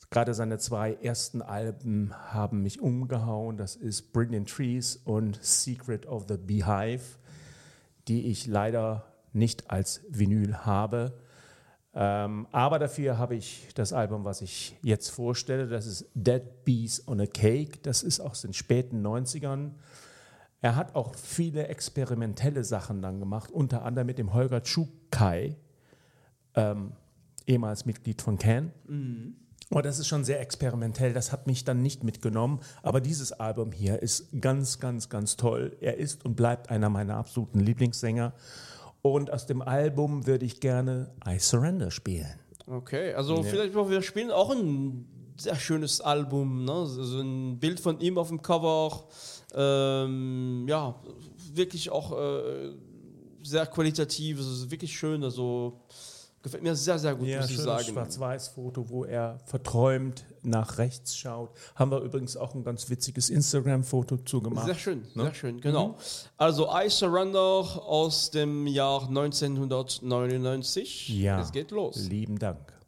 Gerade 0.09 0.33
seine 0.33 0.57
zwei 0.57 0.93
ersten 0.93 1.43
Alben 1.43 2.11
haben 2.15 2.63
mich 2.63 2.81
umgehauen. 2.81 3.57
Das 3.57 3.75
ist 3.75 4.11
Brilliant 4.11 4.49
Trees 4.49 4.95
und 4.95 5.37
Secret 5.43 6.07
of 6.07 6.25
the 6.27 6.37
Beehive, 6.37 7.19
die 8.07 8.25
ich 8.25 8.47
leider 8.47 9.05
nicht 9.33 9.69
als 9.69 10.01
Vinyl 10.09 10.65
habe. 10.65 11.13
Ähm, 12.01 12.47
aber 12.53 12.79
dafür 12.79 13.17
habe 13.17 13.35
ich 13.35 13.67
das 13.75 13.91
Album, 13.91 14.23
was 14.23 14.41
ich 14.41 14.77
jetzt 14.81 15.09
vorstelle. 15.09 15.67
Das 15.67 15.85
ist 15.85 16.09
Dead 16.13 16.41
Bees 16.63 17.05
on 17.09 17.19
a 17.19 17.25
Cake. 17.25 17.79
Das 17.81 18.03
ist 18.03 18.21
aus 18.21 18.41
den 18.41 18.53
späten 18.53 19.05
90ern. 19.05 19.71
Er 20.61 20.77
hat 20.77 20.95
auch 20.95 21.13
viele 21.13 21.67
experimentelle 21.67 22.63
Sachen 22.63 23.01
dann 23.01 23.19
gemacht, 23.19 23.51
unter 23.51 23.83
anderem 23.83 24.07
mit 24.07 24.17
dem 24.17 24.33
Holger 24.33 24.63
Tschukai, 24.63 25.57
ähm, 26.55 26.93
ehemals 27.45 27.85
Mitglied 27.85 28.21
von 28.21 28.37
Can. 28.37 28.71
Mhm. 28.87 29.35
Und 29.69 29.85
das 29.85 29.99
ist 29.99 30.07
schon 30.07 30.23
sehr 30.23 30.39
experimentell, 30.39 31.11
das 31.11 31.33
hat 31.33 31.47
mich 31.47 31.65
dann 31.65 31.81
nicht 31.81 32.05
mitgenommen. 32.05 32.61
Aber 32.81 33.01
dieses 33.01 33.33
Album 33.33 33.73
hier 33.73 34.01
ist 34.01 34.29
ganz, 34.39 34.79
ganz, 34.79 35.09
ganz 35.09 35.35
toll. 35.35 35.75
Er 35.81 35.97
ist 35.97 36.23
und 36.23 36.35
bleibt 36.35 36.69
einer 36.69 36.89
meiner 36.89 37.17
absoluten 37.17 37.59
Lieblingssänger. 37.59 38.33
Und 39.01 39.31
aus 39.31 39.45
dem 39.45 39.61
Album 39.61 40.27
würde 40.27 40.45
ich 40.45 40.59
gerne 40.59 41.11
I 41.27 41.39
Surrender 41.39 41.91
spielen. 41.91 42.39
Okay, 42.67 43.13
also 43.13 43.37
ja. 43.37 43.43
vielleicht 43.43 43.73
wir 43.73 44.01
spielen 44.01 44.31
auch 44.31 44.51
ein 44.51 45.05
sehr 45.37 45.55
schönes 45.55 46.01
Album, 46.01 46.65
ne? 46.65 46.85
so 46.85 47.21
ein 47.21 47.59
Bild 47.59 47.79
von 47.79 47.99
ihm 47.99 48.17
auf 48.17 48.27
dem 48.27 48.41
Cover 48.41 49.07
ähm, 49.55 50.65
ja, 50.67 50.95
wirklich 51.53 51.89
auch 51.89 52.11
äh, 52.11 52.71
sehr 53.43 53.65
qualitativ, 53.65 54.37
also 54.37 54.69
wirklich 54.69 54.97
schön, 54.97 55.23
also 55.23 55.81
gefällt 56.41 56.63
mir 56.63 56.75
sehr, 56.75 56.97
sehr 56.99 57.15
gut, 57.15 57.27
ja, 57.27 57.41
muss 57.41 57.51
ich 57.51 57.57
sagen. 57.57 57.85
Schwarz-Weiß-Foto, 57.85 58.89
wo 58.89 59.05
er 59.05 59.39
verträumt 59.45 60.25
nach 60.41 60.77
rechts 60.77 61.17
schaut. 61.17 61.51
Haben 61.75 61.91
wir 61.91 62.01
übrigens 62.01 62.37
auch 62.37 62.55
ein 62.55 62.63
ganz 62.63 62.89
witziges 62.89 63.29
Instagram-Foto 63.29 64.17
zugemacht. 64.17 64.65
Sehr 64.65 64.75
schön, 64.75 65.03
ne? 65.15 65.23
sehr 65.23 65.33
schön, 65.33 65.61
genau. 65.61 65.89
Mhm. 65.89 65.95
Also 66.37 66.69
I 66.73 66.89
Surrender 66.89 67.39
aus 67.39 68.31
dem 68.31 68.67
Jahr 68.67 69.07
1999. 69.07 71.09
Ja. 71.09 71.41
Es 71.41 71.51
geht 71.51 71.71
los. 71.71 72.07
Lieben 72.07 72.39
Dank. 72.39 72.79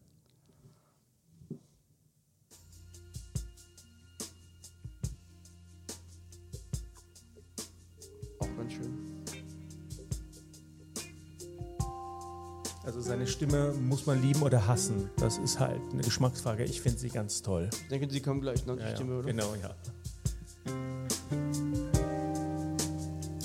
Also 12.84 13.00
seine 13.00 13.28
Stimme 13.28 13.74
muss 13.74 14.08
man 14.08 14.22
lieben 14.22 14.42
oder 14.42 14.66
hassen. 14.68 15.10
Das 15.18 15.38
ist 15.38 15.60
halt 15.60 15.80
eine 15.92 16.02
Geschmacksfrage. 16.02 16.64
Ich 16.64 16.82
finde 16.82 16.98
sie 16.98 17.10
ganz 17.10 17.44
toll. 17.44 17.70
Ich 17.72 17.88
denke, 17.90 18.10
sie 18.10 18.22
kommen 18.22 18.42
gleich 18.42 18.66
noch, 18.66 18.76
die 18.76 18.82
ja, 18.82 18.96
Stimme, 18.96 19.20
oder? 19.20 19.28
Genau, 19.28 19.54
ja. 19.62 19.70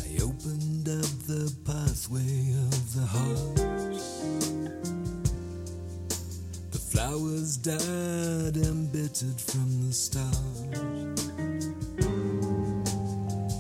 I 0.07 0.23
opened 0.23 0.89
up 0.89 1.05
the 1.27 1.53
pathway 1.65 2.55
of 2.71 2.95
the 2.95 3.07
heart. 3.07 3.57
The 6.71 6.79
flowers 6.79 7.59
died 7.59 8.57
embittered 8.57 9.39
from 9.39 9.83
the 9.83 9.93
start. 9.93 10.33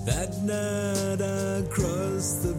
That 0.06 0.42
night 0.42 1.20
I 1.20 1.62
crossed 1.68 2.44
the 2.44 2.54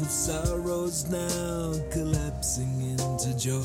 Of 0.00 0.10
sorrows 0.10 1.06
now 1.10 1.74
collapsing 1.90 2.96
into 2.98 3.36
joy. 3.36 3.60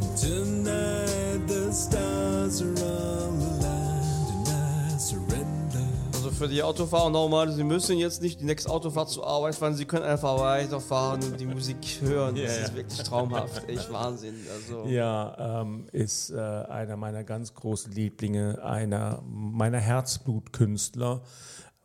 And 0.00 0.16
tonight 0.16 1.48
the 1.48 1.72
stars 1.72 2.62
are 2.62 2.86
all 2.86 3.30
aligned 3.30 4.30
and 4.30 4.48
I 4.48 4.96
surrender. 4.96 5.84
Also 6.14 6.30
für 6.30 6.46
die 6.46 6.62
Autofahrer 6.62 7.10
nochmal, 7.10 7.50
sie 7.50 7.64
müssen 7.64 7.98
jetzt 7.98 8.22
nicht 8.22 8.40
die 8.40 8.44
nächste 8.44 8.70
Autofahrt 8.70 9.10
zur 9.10 9.26
Arbeit 9.26 9.56
fahren, 9.56 9.74
sie 9.74 9.86
können 9.86 10.04
einfach 10.04 10.38
weiterfahren 10.38 11.20
und 11.24 11.40
die 11.40 11.46
Musik 11.46 11.78
hören. 12.00 12.36
Das 12.36 12.44
yeah. 12.44 12.64
ist 12.64 12.76
wirklich 12.76 13.02
traumhaft, 13.02 13.68
echt 13.68 13.92
Wahnsinn. 13.92 14.36
Also. 14.54 14.84
Ja, 14.88 15.62
ähm, 15.62 15.88
ist 15.90 16.30
äh, 16.30 16.38
einer 16.38 16.96
meiner 16.96 17.24
ganz 17.24 17.54
großen 17.54 17.90
Lieblinge, 17.92 18.62
einer 18.62 19.20
meiner 19.26 19.80
Herzblutkünstler 19.80 21.22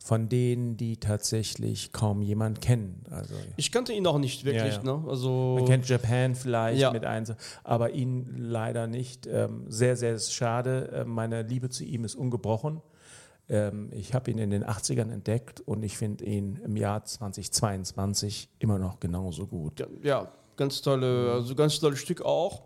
von 0.09 0.27
denen, 0.27 0.75
die 0.75 0.97
tatsächlich 0.97 1.91
kaum 1.91 2.23
jemand 2.23 2.61
kennen. 2.61 3.03
Also 3.11 3.35
ich 3.57 3.71
kannte 3.71 3.93
ihn 3.93 4.07
auch 4.07 4.17
nicht 4.17 4.43
wirklich. 4.43 4.77
Ja, 4.77 4.83
ja. 4.83 4.97
Ne? 4.97 5.07
Also 5.07 5.57
Man 5.59 5.65
kennt 5.65 5.87
Japan 5.87 6.33
vielleicht 6.33 6.81
ja. 6.81 6.89
mit 6.89 7.05
eins, 7.05 7.31
aber 7.63 7.91
ihn 7.91 8.25
leider 8.35 8.87
nicht. 8.87 9.27
Ähm, 9.27 9.65
sehr, 9.67 9.95
sehr 9.95 10.17
schade. 10.17 10.89
Äh, 10.91 11.05
meine 11.05 11.43
Liebe 11.43 11.69
zu 11.69 11.83
ihm 11.83 12.05
ist 12.05 12.15
ungebrochen. 12.15 12.81
Ähm, 13.49 13.91
ich 13.91 14.15
habe 14.15 14.31
ihn 14.31 14.39
in 14.39 14.49
den 14.49 14.65
80ern 14.65 15.11
entdeckt 15.11 15.61
und 15.61 15.83
ich 15.83 15.95
finde 15.95 16.25
ihn 16.25 16.59
im 16.65 16.75
Jahr 16.75 17.05
2022 17.05 18.49
immer 18.57 18.79
noch 18.79 18.99
genauso 18.99 19.45
gut. 19.45 19.79
Ja, 19.79 19.87
ja 20.01 20.31
ganz 20.55 20.81
tolle, 20.81 21.33
also 21.33 21.53
ganz 21.53 21.79
tolles 21.79 21.99
Stück 21.99 22.23
auch. 22.23 22.63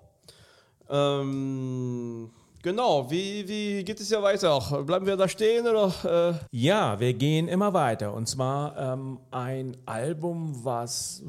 Ähm, 0.90 2.32
Genau, 2.64 3.12
wie, 3.12 3.46
wie 3.46 3.84
geht 3.84 4.00
es 4.00 4.10
ja 4.10 4.24
weiter? 4.24 4.58
Bleiben 4.86 5.06
wir 5.06 5.18
da 5.18 5.28
stehen 5.28 5.68
oder? 5.68 6.40
Äh? 6.52 6.58
Ja, 6.58 6.98
wir 6.98 7.14
gehen 7.14 7.50
immer 7.50 7.74
weiter. 7.74 8.14
Und 8.14 8.30
zwar 8.30 8.78
ähm, 8.78 9.20
ein 9.32 9.76
Album, 9.86 10.64
was 10.64 11.24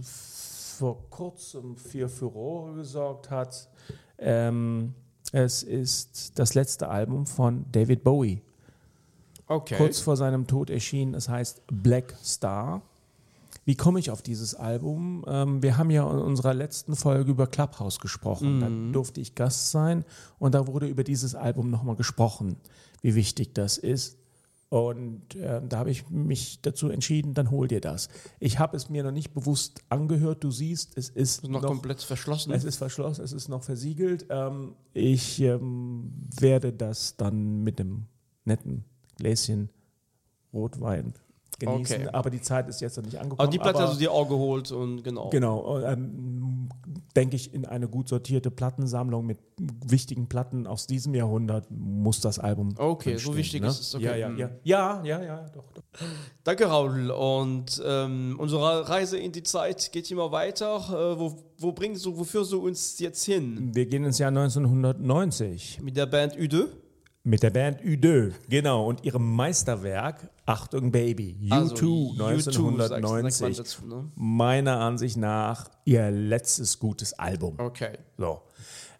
vor 0.78 1.10
kurzem 1.10 1.76
für 1.76 2.08
Furore 2.08 2.74
gesorgt 2.74 3.30
hat. 3.30 3.68
Ähm, 4.16 4.94
es 5.32 5.64
ist 5.64 6.38
das 6.38 6.54
letzte 6.54 6.88
Album 6.88 7.26
von 7.26 7.64
David 7.72 8.04
Bowie. 8.04 8.40
Okay. 9.48 9.74
Kurz 9.76 9.98
vor 9.98 10.16
seinem 10.16 10.46
Tod 10.46 10.70
erschienen. 10.70 11.14
Es 11.14 11.28
heißt 11.28 11.62
Black 11.66 12.14
Star. 12.22 12.80
Wie 13.64 13.76
komme 13.76 13.98
ich 13.98 14.10
auf 14.10 14.22
dieses 14.22 14.54
Album? 14.54 15.24
Ähm, 15.26 15.62
wir 15.62 15.78
haben 15.78 15.90
ja 15.90 16.08
in 16.10 16.18
unserer 16.18 16.54
letzten 16.54 16.96
Folge 16.96 17.30
über 17.30 17.46
Clubhouse 17.46 17.98
gesprochen. 17.98 18.60
Da 18.60 18.92
durfte 18.92 19.20
ich 19.20 19.34
Gast 19.34 19.70
sein 19.70 20.04
und 20.38 20.54
da 20.54 20.66
wurde 20.66 20.86
über 20.86 21.04
dieses 21.04 21.34
Album 21.34 21.70
nochmal 21.70 21.96
gesprochen, 21.96 22.56
wie 23.00 23.14
wichtig 23.14 23.54
das 23.54 23.78
ist. 23.78 24.18
Und 24.68 25.36
äh, 25.36 25.62
da 25.66 25.78
habe 25.78 25.90
ich 25.90 26.10
mich 26.10 26.60
dazu 26.60 26.88
entschieden, 26.88 27.32
dann 27.32 27.50
hol 27.50 27.68
dir 27.68 27.80
das. 27.80 28.08
Ich 28.40 28.58
habe 28.58 28.76
es 28.76 28.90
mir 28.90 29.04
noch 29.04 29.12
nicht 29.12 29.32
bewusst 29.32 29.82
angehört. 29.88 30.42
Du 30.42 30.50
siehst, 30.50 30.98
es 30.98 31.10
ist 31.10 31.46
noch, 31.46 31.62
komplett 31.62 32.02
verschlossen. 32.02 32.52
es 32.52 32.64
ist 32.64 32.76
verschlossen, 32.76 33.22
es 33.22 33.32
ist 33.32 33.48
noch 33.48 33.62
versiegelt. 33.62 34.26
Ähm, 34.30 34.74
ich 34.92 35.40
ähm, 35.40 36.12
werde 36.40 36.72
das 36.72 37.16
dann 37.16 37.62
mit 37.62 37.80
einem 37.80 38.06
netten 38.44 38.84
Gläschen 39.16 39.68
Rotwein 40.52 41.14
genießen. 41.58 42.02
Okay. 42.02 42.08
Aber 42.12 42.30
die 42.30 42.40
Zeit 42.40 42.68
ist 42.68 42.80
jetzt 42.80 42.96
noch 42.96 43.04
nicht 43.04 43.18
angekommen. 43.18 43.40
Aber 43.40 43.50
die 43.50 43.58
Platte 43.58 43.78
aber, 43.78 43.88
hast 43.88 43.94
du 43.94 43.98
dir 43.98 44.12
auch 44.12 44.28
geholt 44.28 44.70
und 44.72 45.02
genau. 45.02 45.30
Genau, 45.30 45.80
ähm, 45.80 46.68
denke 47.16 47.36
ich, 47.36 47.52
in 47.54 47.64
eine 47.64 47.88
gut 47.88 48.08
sortierte 48.08 48.50
Plattensammlung 48.50 49.26
mit 49.26 49.38
wichtigen 49.86 50.28
Platten 50.28 50.66
aus 50.66 50.86
diesem 50.86 51.14
Jahrhundert 51.14 51.66
muss 51.70 52.20
das 52.20 52.38
Album. 52.38 52.74
Okay, 52.76 53.16
so 53.16 53.36
wichtig 53.36 53.62
ne? 53.62 53.68
ist 53.68 53.80
es, 53.80 53.94
okay. 53.94 54.04
Ja, 54.04 54.16
ja, 54.16 54.30
ja. 54.30 54.50
Ja, 54.64 55.02
ja, 55.04 55.22
ja, 55.22 55.46
doch. 55.54 55.72
doch. 55.72 55.82
Danke, 56.42 56.66
Raul. 56.66 57.10
Und 57.10 57.82
ähm, 57.84 58.36
unsere 58.38 58.88
Reise 58.88 59.18
in 59.18 59.32
die 59.32 59.42
Zeit 59.42 59.92
geht 59.92 60.10
immer 60.10 60.32
weiter. 60.32 60.76
Äh, 60.88 61.18
wo, 61.18 61.36
wo 61.58 61.72
bringst 61.72 62.04
du, 62.04 62.16
wo 62.16 62.24
führst 62.24 62.52
du 62.52 62.64
uns 62.66 62.98
jetzt 62.98 63.24
hin? 63.24 63.70
Wir 63.74 63.86
gehen 63.86 64.04
ins 64.04 64.18
Jahr 64.18 64.28
1990 64.28 65.80
Mit 65.82 65.96
der 65.96 66.06
Band 66.06 66.36
Ü2? 66.36 66.66
Mit 67.26 67.42
der 67.42 67.50
Band 67.50 67.80
Ü2, 67.80 68.32
genau, 68.50 68.86
und 68.86 69.02
ihrem 69.04 69.34
Meisterwerk 69.34 70.28
Achtung 70.46 70.92
Baby, 70.92 71.36
U2 71.40 71.52
Also, 71.52 71.74
U2 71.74 72.36
sagst- 72.36 72.44
sagt 72.44 72.58
man 73.02 73.04
1990. 73.04 73.56
dazu, 73.56 73.86
ne? 73.86 74.10
Meiner 74.14 74.80
Ansicht 74.80 75.16
nach 75.16 75.70
ihr 75.84 76.10
letztes 76.10 76.78
gutes 76.78 77.14
Album. 77.14 77.54
Okay. 77.58 77.96
So. 78.18 78.42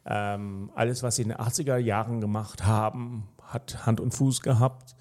Ähm, 0.06 0.70
alles, 0.74 1.02
was 1.02 1.16
sie 1.16 1.22
in 1.22 1.28
den 1.28 1.38
80er 1.38 1.76
Jahren 1.76 2.20
gemacht 2.20 2.64
haben, 2.66 3.28
hat 3.42 3.84
Hand 3.86 4.00
und 4.00 4.12
Fuß 4.14 4.40
gehabt. 4.40 4.96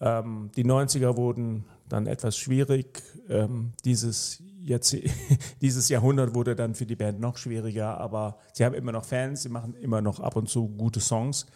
Ähm, 0.00 0.50
die 0.56 0.64
90er 0.64 1.16
wurden 1.16 1.64
dann 1.88 2.06
etwas 2.06 2.36
schwierig. 2.36 3.02
Ähm, 3.30 3.72
dieses, 3.84 4.42
jetzt, 4.60 4.94
dieses 5.62 5.88
Jahrhundert 5.88 6.34
wurde 6.34 6.54
dann 6.54 6.74
für 6.74 6.84
die 6.86 6.96
Band 6.96 7.18
noch 7.18 7.38
schwieriger, 7.38 7.98
aber 7.98 8.38
sie 8.52 8.64
haben 8.64 8.74
immer 8.74 8.92
noch 8.92 9.04
Fans, 9.06 9.42
sie 9.42 9.48
machen 9.48 9.74
immer 9.74 10.02
noch 10.02 10.20
ab 10.20 10.36
und 10.36 10.48
zu 10.50 10.68
gute 10.68 11.00
Songs. 11.00 11.46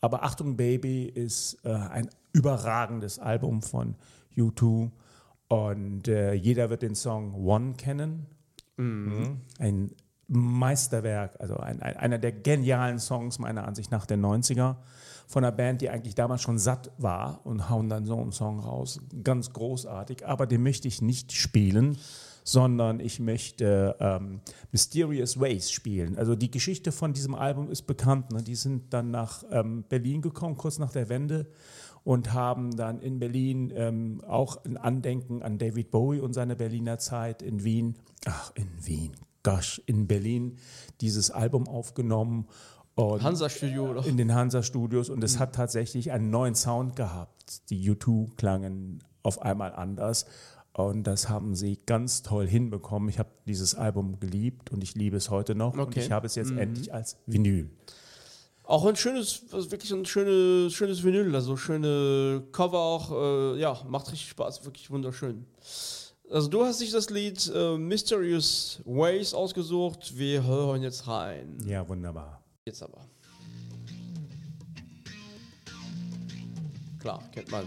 Aber 0.00 0.22
Achtung 0.22 0.56
Baby 0.56 1.04
ist 1.04 1.58
äh, 1.64 1.72
ein 1.72 2.08
überragendes 2.32 3.18
Album 3.18 3.62
von 3.62 3.94
U2 4.36 4.90
und 5.48 6.08
äh, 6.08 6.34
jeder 6.34 6.70
wird 6.70 6.82
den 6.82 6.94
Song 6.94 7.34
One 7.34 7.74
kennen. 7.74 8.26
Mhm. 8.76 9.40
Ein 9.58 9.90
Meisterwerk, 10.28 11.40
also 11.40 11.56
ein, 11.56 11.80
ein, 11.80 11.96
einer 11.96 12.18
der 12.18 12.32
genialen 12.32 12.98
Songs 12.98 13.38
meiner 13.38 13.66
Ansicht 13.66 13.90
nach 13.90 14.04
der 14.04 14.18
90er 14.18 14.76
von 15.26 15.44
einer 15.44 15.52
Band, 15.52 15.80
die 15.80 15.90
eigentlich 15.90 16.14
damals 16.14 16.42
schon 16.42 16.58
satt 16.58 16.90
war 16.98 17.40
und 17.44 17.68
hauen 17.68 17.88
dann 17.88 18.04
so 18.04 18.20
einen 18.20 18.32
Song 18.32 18.60
raus. 18.60 19.00
Ganz 19.24 19.52
großartig, 19.52 20.26
aber 20.26 20.46
den 20.46 20.62
möchte 20.62 20.86
ich 20.86 21.02
nicht 21.02 21.32
spielen, 21.32 21.98
sondern 22.48 22.98
ich 22.98 23.20
möchte 23.20 23.94
ähm, 24.00 24.40
Mysterious 24.72 25.38
Ways 25.38 25.70
spielen. 25.70 26.16
Also 26.16 26.34
die 26.34 26.50
Geschichte 26.50 26.92
von 26.92 27.12
diesem 27.12 27.34
Album 27.34 27.70
ist 27.70 27.82
bekannt. 27.82 28.32
Ne? 28.32 28.42
Die 28.42 28.54
sind 28.54 28.94
dann 28.94 29.10
nach 29.10 29.44
ähm, 29.50 29.84
Berlin 29.86 30.22
gekommen, 30.22 30.56
kurz 30.56 30.78
nach 30.78 30.90
der 30.90 31.10
Wende 31.10 31.50
und 32.04 32.32
haben 32.32 32.74
dann 32.74 33.00
in 33.00 33.18
Berlin 33.18 33.70
ähm, 33.76 34.22
auch 34.26 34.64
ein 34.64 34.78
Andenken 34.78 35.42
an 35.42 35.58
David 35.58 35.90
Bowie 35.90 36.20
und 36.20 36.32
seine 36.32 36.56
Berliner 36.56 36.98
Zeit 36.98 37.42
in 37.42 37.64
Wien, 37.64 37.96
ach 38.24 38.50
in 38.54 38.68
Wien, 38.80 39.12
gosh, 39.42 39.82
in 39.84 40.06
Berlin 40.06 40.56
dieses 41.02 41.30
Album 41.30 41.68
aufgenommen. 41.68 42.48
Und 42.94 43.22
Hansa-Studio, 43.22 43.90
oder? 43.90 44.06
in 44.06 44.16
den 44.16 44.34
Hansa-Studios 44.34 45.10
und 45.10 45.22
es 45.22 45.38
hat 45.38 45.54
tatsächlich 45.54 46.12
einen 46.12 46.30
neuen 46.30 46.54
Sound 46.54 46.96
gehabt. 46.96 47.68
Die 47.68 47.90
U2 47.90 48.36
klangen 48.36 49.00
auf 49.22 49.42
einmal 49.42 49.74
anders 49.74 50.24
und 50.86 51.04
das 51.04 51.28
haben 51.28 51.54
sie 51.54 51.78
ganz 51.86 52.22
toll 52.22 52.46
hinbekommen. 52.46 53.08
Ich 53.08 53.18
habe 53.18 53.30
dieses 53.46 53.74
Album 53.74 54.20
geliebt 54.20 54.70
und 54.70 54.82
ich 54.82 54.94
liebe 54.94 55.16
es 55.16 55.30
heute 55.30 55.54
noch 55.54 55.74
und 55.74 55.80
Okay. 55.80 56.00
ich 56.00 56.10
habe 56.10 56.26
es 56.26 56.34
jetzt 56.34 56.50
endlich 56.52 56.92
als 56.92 57.16
Vinyl. 57.26 57.70
Auch 58.64 58.84
ein 58.84 58.96
schönes, 58.96 59.44
wirklich 59.50 59.90
ein 59.92 60.04
schönes, 60.04 60.74
schönes 60.74 61.02
Vinyl, 61.02 61.34
also 61.34 61.56
schöne 61.56 62.42
Cover 62.52 62.78
auch, 62.78 63.10
äh, 63.12 63.58
ja, 63.60 63.80
macht 63.88 64.12
richtig 64.12 64.28
Spaß, 64.28 64.64
wirklich 64.64 64.90
wunderschön. 64.90 65.46
Also 66.30 66.48
du 66.48 66.62
hast 66.64 66.80
dich 66.82 66.90
das 66.90 67.08
Lied 67.08 67.50
äh, 67.54 67.78
Mysterious 67.78 68.82
Ways 68.84 69.32
ausgesucht, 69.32 70.18
wir 70.18 70.44
hören 70.44 70.82
jetzt 70.82 71.06
rein. 71.08 71.56
Ja, 71.66 71.88
wunderbar. 71.88 72.42
Jetzt 72.66 72.82
aber. 72.82 73.00
Klar, 76.98 77.22
kennt 77.32 77.50
man. 77.50 77.64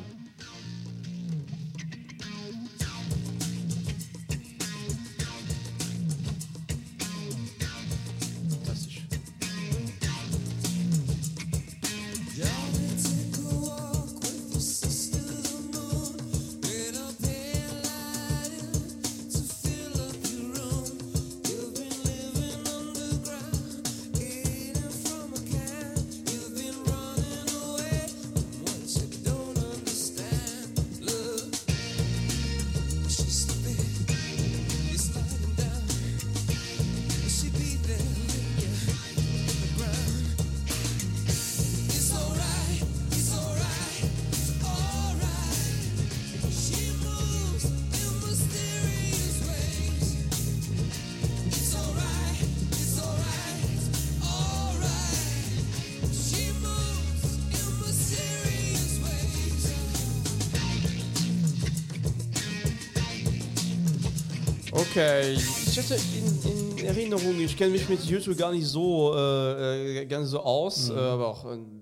Okay, 64.91 65.31
ich 65.31 65.77
hatte 65.79 65.95
in, 65.95 66.77
in 66.77 66.85
Erinnerung, 66.85 67.39
ich 67.39 67.55
kenne 67.55 67.71
mich 67.71 67.87
mit 67.87 68.03
YouTube 68.03 68.37
gar 68.37 68.51
nicht 68.51 68.67
so, 68.67 69.13
äh, 69.15 70.01
äh, 70.01 70.05
gar 70.05 70.19
nicht 70.19 70.27
so 70.27 70.41
aus, 70.41 70.89
äh, 70.89 70.93
aber 70.93 71.29
auch. 71.29 71.49
ähm, 71.49 71.81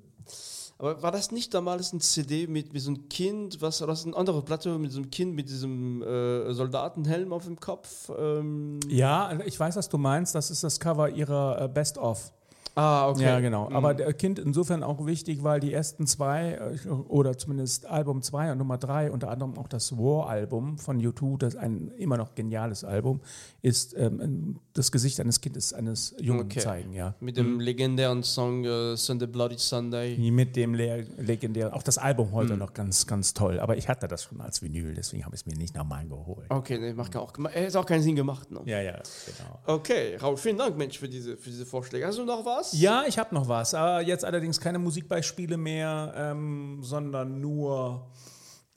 aber 0.77 1.01
war 1.01 1.11
das 1.11 1.31
nicht 1.31 1.51
damals 1.55 1.91
ein 1.91 2.01
CD 2.01 2.45
mit, 2.45 2.71
mit 2.71 2.83
so 2.83 2.91
einem 2.91 3.09
Kind, 3.09 3.61
was, 3.61 3.81
oder 3.81 3.93
das 3.93 4.01
ist 4.01 4.05
eine 4.05 4.15
andere 4.15 4.43
Platte 4.43 4.77
mit 4.77 4.91
so 4.91 4.99
einem 4.99 5.09
Kind 5.09 5.33
mit 5.33 5.49
diesem 5.49 6.03
äh, 6.03 6.53
Soldatenhelm 6.53 7.33
auf 7.33 7.45
dem 7.45 7.59
Kopf? 7.59 8.11
Ähm, 8.15 8.79
Ja, 8.87 9.39
ich 9.43 9.59
weiß, 9.59 9.75
was 9.75 9.89
du 9.89 9.97
meinst. 9.97 10.35
Das 10.35 10.51
ist 10.51 10.63
das 10.63 10.79
Cover 10.79 11.09
ihrer 11.09 11.63
äh, 11.63 11.67
Best-of. 11.67 12.31
Ah, 12.79 13.09
okay. 13.09 13.23
Ja, 13.23 13.39
genau. 13.39 13.69
Aber 13.71 13.93
der 13.93 14.13
Kind 14.13 14.39
insofern 14.39 14.83
auch 14.83 15.05
wichtig, 15.05 15.43
weil 15.43 15.59
die 15.59 15.73
ersten 15.73 16.07
zwei, 16.07 16.53
äh, 16.85 16.89
oder 16.89 17.37
zumindest 17.37 17.85
Album 17.85 18.21
2 18.21 18.51
und 18.53 18.57
Nummer 18.57 18.77
3, 18.77 19.11
unter 19.11 19.29
anderem 19.29 19.57
auch 19.57 19.67
das 19.67 19.97
War-Album 19.97 20.77
von 20.77 20.99
U2, 21.01 21.37
das 21.37 21.55
ein 21.55 21.91
immer 21.97 22.17
noch 22.17 22.35
geniales 22.35 22.83
Album, 22.83 23.21
ist 23.61 23.95
ähm, 23.97 24.59
das 24.73 24.91
Gesicht 24.91 25.19
eines 25.19 25.41
Kindes, 25.41 25.73
eines 25.73 26.15
Jungen 26.19 26.39
Okay. 26.49 26.59
zeigen, 26.59 26.93
ja. 26.93 27.15
Mit 27.19 27.37
dem 27.37 27.59
legendären 27.59 28.23
Song 28.23 28.63
äh, 28.63 28.95
Sunday 28.95 29.27
Bloody 29.27 29.57
Sunday. 29.57 30.17
Mit 30.17 30.55
dem 30.55 30.73
le 30.73 31.05
legendären, 31.17 31.73
auch 31.73 31.83
das 31.83 31.97
Album 31.97 32.31
heute 32.31 32.55
noch 32.57 32.73
ganz, 32.73 33.05
ganz 33.05 33.33
toll. 33.33 33.59
Aber 33.59 33.77
ich 33.77 33.89
hatte 33.89 34.07
das 34.07 34.23
schon 34.23 34.39
als 34.41 34.61
Vinyl, 34.61 34.93
deswegen 34.93 35.25
habe 35.25 35.35
ich 35.35 35.41
es 35.41 35.45
mir 35.45 35.57
nicht 35.57 35.75
nochmal 35.75 36.07
geholt. 36.07 36.45
Okay, 36.49 36.77
nee, 36.79 36.93
macht 36.93 37.15
auch, 37.15 37.33
hat 37.37 37.75
auch 37.75 37.85
keinen 37.85 38.01
Sinn 38.01 38.15
gemacht. 38.15 38.49
Ne? 38.51 38.61
Ja, 38.65 38.81
ja, 38.81 38.93
genau. 39.25 39.59
Okay, 39.65 40.15
Raul, 40.15 40.37
vielen 40.37 40.57
Dank, 40.57 40.77
Mensch, 40.77 40.97
für 40.97 41.09
diese, 41.09 41.35
für 41.37 41.49
diese 41.49 41.65
Vorschläge. 41.65 42.07
Hast 42.07 42.17
du 42.17 42.25
noch 42.25 42.45
was? 42.45 42.68
Was? 42.73 42.79
Ja, 42.79 43.03
ich 43.07 43.17
habe 43.19 43.33
noch 43.35 43.47
was. 43.47 43.73
Aber 43.73 44.01
jetzt 44.01 44.25
allerdings 44.25 44.59
keine 44.59 44.79
Musikbeispiele 44.79 45.57
mehr, 45.57 46.13
ähm, 46.15 46.79
sondern 46.81 47.39
nur 47.41 48.07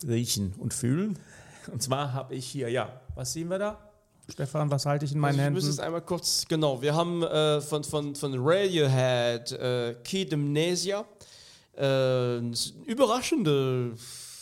riechen 0.07 0.55
und 0.59 0.75
fühlen. 0.75 1.19
Und 1.71 1.83
zwar 1.83 2.13
habe 2.13 2.35
ich 2.35 2.47
hier, 2.47 2.69
ja, 2.69 3.01
was 3.15 3.33
sehen 3.33 3.49
wir 3.49 3.59
da? 3.59 3.79
Stefan, 4.29 4.71
was 4.71 4.87
halte 4.87 5.05
ich 5.05 5.13
in 5.13 5.19
meinen 5.19 5.31
Also 5.31 5.39
ich 5.41 5.45
Händen? 5.45 5.55
muss 5.61 5.69
es 5.69 5.79
einmal 5.79 6.01
kurz, 6.03 6.45
genau, 6.49 6.81
wir 6.81 6.95
haben 6.95 7.23
äh, 7.23 7.61
von, 7.61 7.85
von, 7.85 8.15
von 8.15 8.35
Radiohead 8.37 9.53
äh, 9.53 9.95
Kid 10.05 10.33
Amnesia. 10.33 11.05
Äh, 11.75 11.85
eine 11.85 12.53
überraschende 12.87 13.95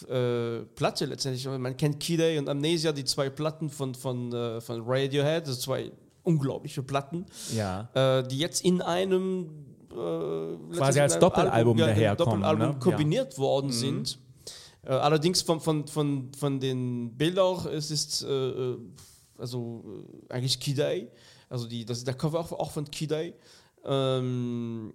äh, 0.09 0.65
Platte 0.75 1.07
letztendlich. 1.07 1.47
Man 1.47 1.77
kennt 1.77 2.01
Kid 2.01 2.21
A 2.21 2.39
und 2.39 2.49
Amnesia, 2.49 2.93
die 2.93 3.05
zwei 3.05 3.31
Platten 3.31 3.71
von, 3.71 3.95
von, 3.95 4.33
äh, 4.33 4.61
von 4.61 4.83
Radiohead, 4.87 5.47
sind 5.47 5.61
zwei 5.61 5.91
unglaubliche 6.23 6.83
Platten, 6.83 7.27
Ja. 7.55 7.89
äh, 7.95 8.27
die 8.27 8.39
jetzt 8.39 8.65
in 8.65 8.83
einem 8.83 9.49
äh, 9.91 10.77
Quasi 10.77 11.01
als 11.01 11.19
Doppelalbum 11.19 11.79
ja, 11.79 11.87
einem 11.87 11.95
daherkommen, 11.97 12.43
Doppelalbum 12.43 12.75
ne? 12.75 12.79
kombiniert 12.79 13.39
worden 13.39 13.73
sind. 13.73 14.19
Äh, 14.83 14.93
allerdings 14.93 15.43
von, 15.43 15.61
von, 15.61 15.87
von, 15.87 16.33
von 16.33 16.61
den 16.61 17.17
Bildern 17.17 17.67
es 17.69 17.91
ist 17.91 18.23
äh, 18.23 18.29
äh, 18.29 18.79
also 19.39 20.05
äh, 20.29 20.33
eigentlich 20.33 20.59
Kidai, 20.61 21.09
also 21.49 21.67
die, 21.67 21.85
das 21.85 21.99
ist 21.99 22.07
der 22.07 22.15
Cover 22.15 22.41
auch, 22.41 22.53
auch 22.53 22.71
von 22.71 22.91
Kidai. 22.91 23.35
Ähm, 23.85 24.95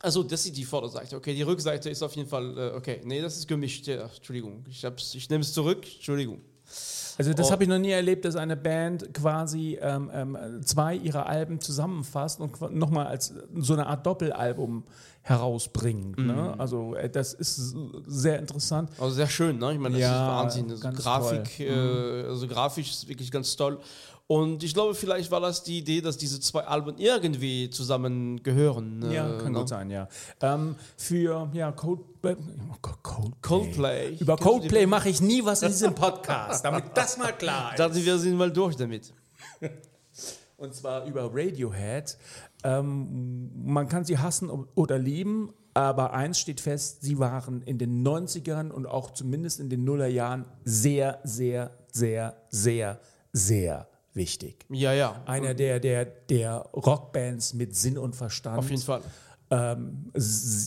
also 0.00 0.22
das 0.22 0.46
ist 0.46 0.56
die 0.56 0.64
Vorderseite. 0.64 1.16
Okay, 1.16 1.34
die 1.34 1.42
Rückseite 1.42 1.90
ist 1.90 2.02
auf 2.02 2.14
jeden 2.14 2.28
Fall 2.28 2.56
äh, 2.56 2.76
okay. 2.76 3.00
Nee, 3.04 3.20
das 3.20 3.36
ist 3.36 3.48
gemischt. 3.48 3.86
Ja, 3.86 4.06
Entschuldigung, 4.06 4.64
ich, 4.68 4.84
ich 5.14 5.28
nehme 5.28 5.42
es 5.42 5.52
zurück. 5.52 5.84
Entschuldigung. 5.84 6.40
Also 7.18 7.32
das 7.34 7.48
Oh. 7.48 7.52
habe 7.52 7.64
ich 7.64 7.68
noch 7.68 7.78
nie 7.78 7.90
erlebt, 7.90 8.24
dass 8.24 8.36
eine 8.36 8.56
Band 8.56 9.12
quasi 9.12 9.76
ähm, 9.80 10.10
ähm, 10.14 10.38
zwei 10.64 10.94
ihrer 10.94 11.26
Alben 11.26 11.60
zusammenfasst 11.60 12.40
und 12.40 12.60
nochmal 12.74 13.06
als 13.08 13.34
so 13.56 13.72
eine 13.72 13.86
Art 13.88 14.06
Doppelalbum 14.06 14.84
herausbringt. 15.22 16.16
Ne? 16.18 16.32
Mhm. 16.54 16.60
Also 16.60 16.94
äh, 16.94 17.10
das 17.10 17.34
ist 17.34 17.74
sehr 18.06 18.38
interessant. 18.38 18.90
Also 18.98 19.14
sehr 19.16 19.28
schön, 19.28 19.58
ne? 19.58 19.72
Ich 19.72 19.78
meine, 19.78 19.94
das 19.94 20.02
Ja, 20.02 20.12
ist 20.42 20.42
Wahnsinn. 20.58 20.70
Also 20.70 20.88
Grafik. 21.02 21.58
Mhm. 21.58 21.64
äh, 21.66 22.22
also 22.28 22.46
grafisch 22.48 22.90
ist 22.90 23.08
wirklich 23.08 23.30
ganz 23.30 23.54
toll. 23.56 23.78
Und 24.28 24.62
ich 24.62 24.74
glaube, 24.74 24.94
vielleicht 24.94 25.30
war 25.30 25.40
das 25.40 25.62
die 25.62 25.78
Idee, 25.78 26.02
dass 26.02 26.18
diese 26.18 26.38
zwei 26.38 26.60
Alben 26.60 26.98
irgendwie 26.98 27.70
zusammen 27.70 28.42
gehören. 28.42 29.10
Ja, 29.10 29.26
äh, 29.26 29.38
kann 29.38 29.52
ne? 29.52 29.58
gut 29.58 29.70
sein, 29.70 29.90
ja. 29.90 30.06
Ähm, 30.42 30.76
für 30.98 31.48
ja, 31.54 31.72
Coldplay, 31.72 32.36
oh 32.70 32.76
Gott, 32.82 33.02
Coldplay. 33.02 33.38
Coldplay. 33.40 34.16
Über 34.20 34.36
Kennst 34.36 34.50
Coldplay 34.50 34.84
mache 34.84 35.08
ich 35.08 35.22
nie 35.22 35.42
was 35.42 35.62
in 35.62 35.68
diesem 35.68 35.94
Podcast, 35.94 36.62
damit 36.62 36.84
das 36.92 37.16
mal 37.16 37.32
klar 37.32 37.70
ist. 37.72 37.78
Dachte, 37.78 38.04
wir 38.04 38.18
sind 38.18 38.36
mal 38.36 38.52
durch 38.52 38.76
damit. 38.76 39.14
Und 40.58 40.74
zwar 40.74 41.06
über 41.06 41.30
Radiohead. 41.32 42.18
Ähm, 42.64 43.50
man 43.64 43.88
kann 43.88 44.04
sie 44.04 44.18
hassen 44.18 44.50
oder 44.50 44.98
lieben, 44.98 45.54
aber 45.72 46.12
eins 46.12 46.38
steht 46.38 46.60
fest, 46.60 47.00
sie 47.00 47.18
waren 47.18 47.62
in 47.62 47.78
den 47.78 48.06
90ern 48.06 48.70
und 48.70 48.84
auch 48.84 49.12
zumindest 49.12 49.58
in 49.60 49.70
den 49.70 49.84
Nullerjahren 49.84 50.44
sehr, 50.64 51.20
sehr, 51.22 51.70
sehr, 51.92 52.36
sehr, 52.50 53.00
sehr 53.32 53.88
wichtig. 54.18 54.66
Ja, 54.68 54.92
ja. 54.92 55.22
Einer 55.24 55.54
der, 55.54 55.80
der, 55.80 56.04
der 56.04 56.58
Rockbands 56.74 57.54
mit 57.54 57.74
Sinn 57.74 57.96
und 57.96 58.14
Verstand. 58.14 58.58
Auf 58.58 58.68
jeden 58.68 58.82
Fall. 58.82 59.00
ähm, 59.50 60.12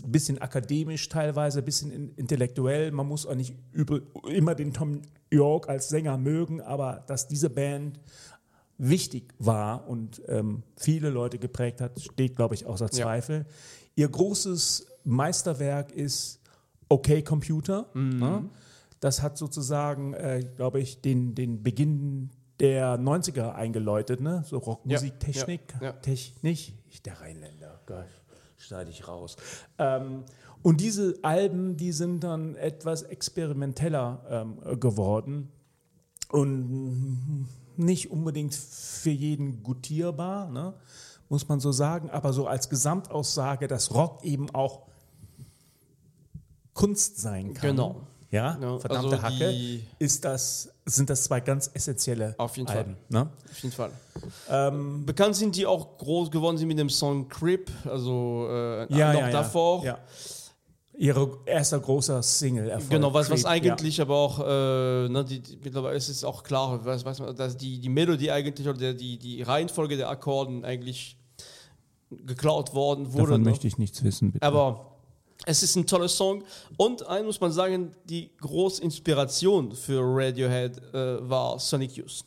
bisschen 0.07 0.39
akademisch 0.41 1.07
teilweise, 1.07 1.61
bisschen 1.61 1.91
in, 1.91 2.15
intellektuell. 2.15 2.91
Man 2.91 3.07
muss 3.07 3.27
auch 3.27 3.35
nicht 3.35 3.55
über, 3.71 3.99
immer 4.27 4.55
den 4.55 4.73
Tom 4.73 5.03
York 5.29 5.69
als 5.69 5.89
Sänger 5.89 6.17
mögen, 6.17 6.61
aber 6.61 7.03
dass 7.05 7.27
diese 7.27 7.51
Band 7.51 7.99
wichtig 8.79 9.35
war 9.37 9.87
und 9.87 10.21
ähm, 10.27 10.63
viele 10.75 11.11
Leute 11.11 11.37
geprägt 11.37 11.81
hat, 11.81 12.01
steht, 12.01 12.35
glaube 12.35 12.55
ich, 12.55 12.65
außer 12.65 12.85
Ja. 12.85 12.91
Zweifel. 12.91 13.45
Ihr 13.95 14.09
großes 14.09 14.87
Meisterwerk 15.03 15.91
ist 15.91 16.39
Okay 16.89 17.21
Computer. 17.21 17.87
Mhm. 17.93 18.19
Ne? 18.19 18.49
Das 18.99 19.21
hat 19.21 19.37
sozusagen, 19.37 20.13
äh, 20.13 20.43
glaube 20.55 20.79
ich, 20.79 21.01
den, 21.01 21.35
den 21.35 21.61
Beginn 21.63 22.31
der 22.61 22.99
90er 22.99 23.53
eingeläutet, 23.53 24.21
ne? 24.21 24.43
so 24.45 24.59
Rockmusiktechnik. 24.59 25.61
Ja, 25.81 25.87
ja. 25.87 25.91
Technik, 25.93 26.73
der 27.03 27.19
Rheinländer, 27.19 27.81
Gott, 27.87 28.05
schneide 28.57 28.91
ich 28.91 29.07
raus. 29.07 29.35
Ähm, 29.79 30.23
und 30.61 30.79
diese 30.79 31.15
Alben, 31.23 31.75
die 31.75 31.91
sind 31.91 32.23
dann 32.23 32.55
etwas 32.55 33.01
experimenteller 33.01 34.23
ähm, 34.29 34.79
geworden 34.79 35.51
und 36.29 37.47
nicht 37.77 38.11
unbedingt 38.11 38.53
für 38.53 39.09
jeden 39.09 39.63
gutierbar, 39.63 40.51
ne? 40.51 40.75
muss 41.29 41.47
man 41.49 41.59
so 41.59 41.71
sagen, 41.71 42.11
aber 42.11 42.31
so 42.31 42.45
als 42.45 42.69
Gesamtaussage, 42.69 43.67
dass 43.67 43.91
Rock 43.95 44.23
eben 44.23 44.51
auch 44.51 44.83
Kunst 46.73 47.19
sein 47.19 47.55
kann. 47.55 47.71
Genau. 47.71 48.07
Ja, 48.31 48.57
Ja, 48.61 48.79
verdammte 48.79 49.21
also 49.21 49.21
Hacke, 49.21 49.53
ist 49.99 50.23
das, 50.23 50.69
sind 50.85 51.09
das 51.09 51.25
zwei 51.25 51.41
ganz 51.41 51.69
essentielle 51.73 52.33
Auf 52.37 52.55
jeden 52.55 52.69
Alben. 52.69 52.95
Ne? 53.09 53.29
Auf 53.49 53.59
jeden 53.61 53.75
Fall. 53.75 53.91
Ähm, 54.49 55.05
Bekannt 55.05 55.35
sind 55.35 55.55
die 55.55 55.65
auch 55.65 55.97
groß 55.97 56.31
geworden 56.31 56.57
sind 56.57 56.69
mit 56.69 56.79
dem 56.79 56.89
Song 56.89 57.27
Crip, 57.27 57.69
also 57.85 58.47
äh, 58.49 58.93
ja, 58.95 59.13
noch 59.13 59.19
ja, 59.19 59.29
davor. 59.31 59.83
Ja. 59.83 59.97
Ihre 60.97 61.39
erster 61.45 61.79
großer 61.79 62.21
Single. 62.21 62.69
-Erfolg, 62.69 62.89
Genau, 62.89 63.13
was, 63.13 63.29
was 63.29 63.43
eigentlich 63.43 63.99
aber 63.99 64.15
auch, 64.15 64.39
äh, 64.39 65.09
ne, 65.09 65.25
die, 65.27 65.39
die, 65.39 65.57
mittlerweile 65.63 65.97
ist 65.97 66.09
es 66.09 66.23
auch 66.23 66.43
klar, 66.43 66.85
was, 66.85 67.03
was, 67.03 67.17
dass 67.35 67.57
die, 67.57 67.79
die 67.79 67.89
Melodie 67.89 68.31
eigentlich 68.31 68.67
oder 68.67 68.77
der, 68.77 68.93
die, 68.93 69.17
die 69.17 69.41
Reihenfolge 69.41 69.97
der 69.97 70.09
Akkorden 70.09 70.63
eigentlich 70.63 71.17
geklaut 72.11 72.73
worden 72.73 73.05
Ja. 73.05 73.13
wurde. 73.13 73.23
Davon 73.23 73.41
ne? 73.41 73.49
möchte 73.49 73.67
ich 73.67 73.77
nichts 73.77 74.03
wissen, 74.03 74.31
bitte. 74.31 74.45
Aber 74.45 74.90
es 75.45 75.63
ist 75.63 75.75
ein 75.75 75.85
toller 75.87 76.07
Song 76.09 76.43
und 76.77 77.05
ein 77.07 77.25
muss 77.25 77.39
man 77.41 77.51
sagen, 77.51 77.91
die 78.05 78.29
große 78.39 78.81
Inspiration 78.83 79.75
für 79.75 80.01
Radiohead 80.03 80.77
äh, 80.93 81.29
war 81.29 81.59
Sonic 81.59 81.95
Youth. 81.97 82.23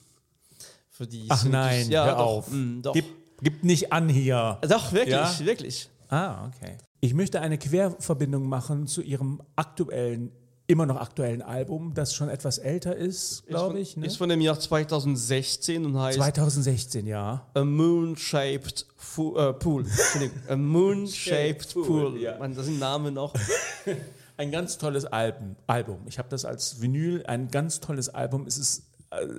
Für 0.90 1.06
die 1.06 1.26
Ach 1.28 1.38
Sonic 1.38 1.52
nein, 1.52 1.80
Youth. 1.82 1.90
ja, 1.90 2.04
hör 2.06 2.12
doch, 2.16 2.18
auf. 2.26 2.50
mm, 2.50 2.82
doch. 2.82 2.92
Gib, 2.92 3.04
gib 3.42 3.64
nicht 3.64 3.92
an 3.92 4.08
hier. 4.08 4.58
doch, 4.68 4.92
wirklich, 4.92 5.10
Ja? 5.14 5.38
wirklich. 5.40 5.88
Ah, 6.08 6.46
okay. 6.48 6.76
Ich 7.00 7.14
möchte 7.14 7.40
eine 7.40 7.58
Querverbindung 7.58 8.48
machen 8.48 8.86
zu 8.86 9.02
ihrem 9.02 9.42
aktuellen, 9.56 10.32
immer 10.66 10.86
noch 10.86 10.96
aktuellen 11.00 11.42
Album, 11.42 11.92
das 11.94 12.14
schon 12.14 12.28
etwas 12.30 12.58
älter 12.58 12.96
ist, 12.96 13.46
glaube 13.46 13.78
ich. 13.80 13.96
Ne? 13.96 14.06
Ist 14.06 14.16
von 14.16 14.28
dem 14.30 14.40
Jahr 14.40 14.58
2016 14.58 15.84
und 15.84 15.98
heißt 15.98 16.16
2016, 16.16 17.06
ja. 17.06 17.46
A 17.54 17.64
Moon-Shaped 17.64 18.86
Fu- 18.96 19.36
äh, 19.36 19.52
Pool. 19.52 19.84
Entschuldigung, 19.84 20.38
A 20.48 20.56
Moon-Shaped 20.56 21.74
Pool, 21.74 21.84
Pool. 22.10 22.20
ja. 22.20 22.38
Man, 22.38 22.54
das 22.54 22.64
sind 22.66 22.78
Namen 22.78 23.14
noch. 23.14 23.34
Ein 24.36 24.50
ganz 24.50 24.78
tolles 24.78 25.04
Album. 25.04 25.54
Album. 25.66 25.98
Ich 26.06 26.18
habe 26.18 26.28
das 26.28 26.44
als 26.44 26.80
Vinyl, 26.80 27.22
ein 27.26 27.50
ganz 27.52 27.78
tolles 27.78 28.08
Album. 28.08 28.46
Es 28.48 28.58
ist 28.58 28.82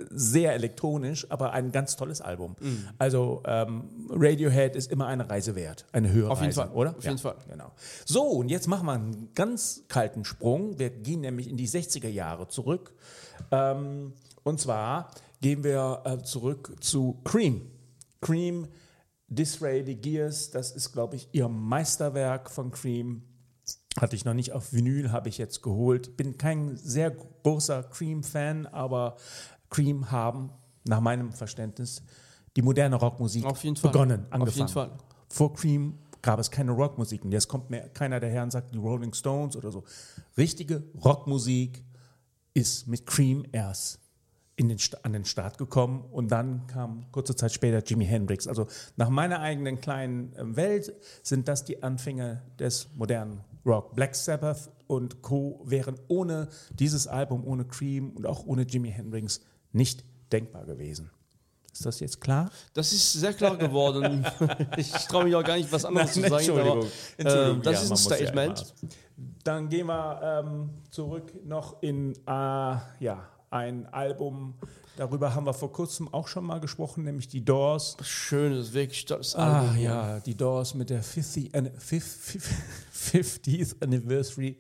sehr 0.10 0.54
elektronisch, 0.54 1.30
aber 1.30 1.54
ein 1.54 1.72
ganz 1.72 1.96
tolles 1.96 2.22
Album. 2.22 2.56
Mhm. 2.60 2.88
Also 2.98 3.44
ähm, 3.46 3.84
Radiohead 4.10 4.76
ist 4.76 4.92
immer 4.92 5.08
eine 5.08 5.30
Reise 5.30 5.56
wert, 5.56 5.86
eine 5.92 6.12
Hörreise, 6.12 6.32
Auf 6.32 6.42
jeden 6.42 6.54
Fall, 6.54 6.70
oder? 6.70 6.96
auf 6.98 7.04
jeden 7.04 7.18
Fall. 7.18 7.36
Genau. 7.50 7.72
So, 8.06 8.24
und 8.24 8.50
jetzt 8.50 8.68
machen 8.68 8.86
wir 8.86 8.94
einen 8.94 9.30
ganz 9.34 9.84
kalten 9.88 10.26
Sprung. 10.26 10.80
Wir 10.80 10.90
gehen 10.90 11.22
nämlich 11.22 11.50
in 11.50 11.58
die 11.58 11.68
60er 11.68 12.10
Jahre 12.10 12.48
zurück. 12.48 12.94
Ähm, 13.52 14.14
und 14.44 14.60
zwar 14.60 15.12
gehen 15.42 15.64
wir 15.64 16.02
äh, 16.06 16.24
zurück 16.24 16.76
zu 16.80 17.20
Cream. 17.24 17.70
Cream, 18.22 18.68
Disraeli 19.28 19.96
Gears, 19.96 20.52
das 20.52 20.72
ist, 20.72 20.92
glaube 20.92 21.16
ich, 21.16 21.30
ihr 21.32 21.48
Meisterwerk 21.48 22.50
von 22.50 22.72
Cream. 22.72 23.24
Hatte 24.00 24.16
ich 24.16 24.26
noch 24.26 24.34
nicht 24.34 24.52
auf 24.52 24.74
Vinyl, 24.74 25.12
habe 25.12 25.30
ich 25.30 25.38
jetzt 25.38 25.62
geholt. 25.62 26.18
Bin 26.18 26.38
kein 26.38 26.76
sehr 26.76 27.12
großer 27.12 27.84
Cream-Fan, 27.84 28.68
aber 28.68 29.16
Cream 29.76 30.10
haben, 30.10 30.52
nach 30.86 31.02
meinem 31.02 31.34
Verständnis, 31.34 32.02
die 32.56 32.62
moderne 32.62 32.96
Rockmusik 32.96 33.46
begonnen, 33.82 34.26
angefangen. 34.30 34.92
Vor 35.28 35.54
Cream 35.54 35.98
gab 36.22 36.40
es 36.40 36.50
keine 36.50 36.72
Rockmusik. 36.72 37.26
Und 37.26 37.34
jetzt 37.34 37.50
kommt 37.50 37.70
mir 37.70 37.90
keiner 37.90 38.22
daher 38.22 38.44
und 38.44 38.52
sagt, 38.52 38.74
die 38.74 38.78
Rolling 38.78 39.14
Stones 39.14 39.58
oder 39.58 39.72
so. 39.72 39.84
Richtige 40.38 40.84
Rockmusik 41.04 41.84
ist 42.54 42.88
mit 42.88 43.06
Cream 43.06 43.46
erst 43.52 44.00
in 44.56 44.70
den, 44.70 44.80
an 45.04 45.12
den 45.12 45.26
Start 45.26 45.58
gekommen 45.58 46.06
und 46.10 46.32
dann 46.32 46.66
kam 46.68 47.12
kurze 47.12 47.36
Zeit 47.36 47.52
später 47.52 47.84
Jimi 47.84 48.06
Hendrix. 48.06 48.48
Also 48.48 48.68
nach 48.96 49.10
meiner 49.10 49.42
eigenen 49.42 49.82
kleinen 49.82 50.34
äh, 50.36 50.56
Welt 50.56 50.94
sind 51.22 51.50
das 51.50 51.66
die 51.66 51.84
Anfänge 51.84 52.42
des 52.58 52.88
modernen 52.96 53.42
Rock. 53.66 53.94
Black 53.94 54.16
Sabbath 54.16 54.72
und 54.88 55.22
Co. 55.22 55.62
wären 55.66 56.00
ohne 56.08 56.48
dieses 56.72 57.08
Album, 57.08 57.46
ohne 57.46 57.66
Cream 57.66 58.12
und 58.12 58.26
auch 58.26 58.46
ohne 58.46 58.62
Jimi 58.62 58.92
Hendrix 58.92 59.42
nicht 59.76 60.04
denkbar 60.32 60.66
gewesen. 60.66 61.12
Ist 61.72 61.86
das 61.86 62.00
jetzt 62.00 62.22
klar? 62.22 62.50
Das 62.74 62.94
ist 62.94 63.14
sehr 63.14 63.34
klar 63.34 63.58
geworden. 63.58 64.26
ich 64.78 64.92
traue 64.92 65.26
mich 65.26 65.36
auch 65.36 65.44
gar 65.44 65.58
nicht, 65.58 65.70
was 65.72 65.84
anderes 65.84 66.14
zu 66.14 66.22
sagen. 66.22 66.36
Entschuldigung. 66.36 66.86
Entschuldigung. 67.18 67.60
äh, 67.60 67.64
das 67.64 67.74
Ja, 67.74 67.82
ist 67.82 67.92
ein 67.92 67.98
ja 67.98 67.98
Statement. 68.26 68.74
immer- 68.82 68.92
Dann 69.44 69.70
gehen 69.70 69.88
wir 69.88 70.22
ähm, 70.46 70.70
zurück 70.90 71.34
noch 71.46 71.82
in 71.84 72.14
äh, 72.14 72.20
ja, 72.30 73.30
ein 73.50 73.86
Album, 73.94 74.54
darüber 74.98 75.36
haben 75.36 75.46
wir 75.46 75.54
vor 75.54 75.72
kurzem 75.74 76.14
auch 76.14 76.28
schon 76.30 76.46
mal 76.46 76.60
gesprochen, 76.60 77.04
nämlich 77.04 77.28
die 77.28 77.44
Doors. 77.44 77.98
Schönes, 78.02 78.74
wirklich 78.74 79.04
tolles 79.06 79.36
Ah 79.36 79.60
Album. 79.62 79.78
ja, 79.78 80.20
die 80.22 80.36
Doors 80.36 80.74
mit 80.76 80.90
der 80.90 81.04
50, 81.04 81.54
an- 81.56 81.72
fif- 81.78 82.04
fif- 82.04 82.50
50th 83.14 83.82
Anniversary 83.84 84.58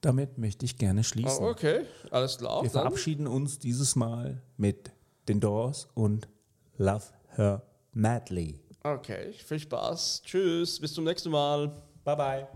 damit 0.00 0.38
möchte 0.38 0.64
ich 0.64 0.76
gerne 0.76 1.04
schließen. 1.04 1.44
Ah, 1.44 1.48
okay, 1.50 1.84
alles 2.10 2.38
klar. 2.38 2.62
Wir 2.62 2.70
Dann- 2.70 2.82
verabschieden 2.82 3.26
uns 3.26 3.58
dieses 3.58 3.94
Mal 3.96 4.42
mit 4.56 4.90
den 5.28 5.40
Doors 5.40 5.88
und 5.94 6.28
Love 6.76 7.04
Her 7.36 7.62
Madly. 7.92 8.58
Okay, 8.82 9.32
viel 9.32 9.60
Spaß. 9.60 10.22
Tschüss, 10.24 10.80
bis 10.80 10.92
zum 10.92 11.04
nächsten 11.04 11.30
Mal. 11.30 11.68
Bye 12.04 12.16
bye. 12.16 12.48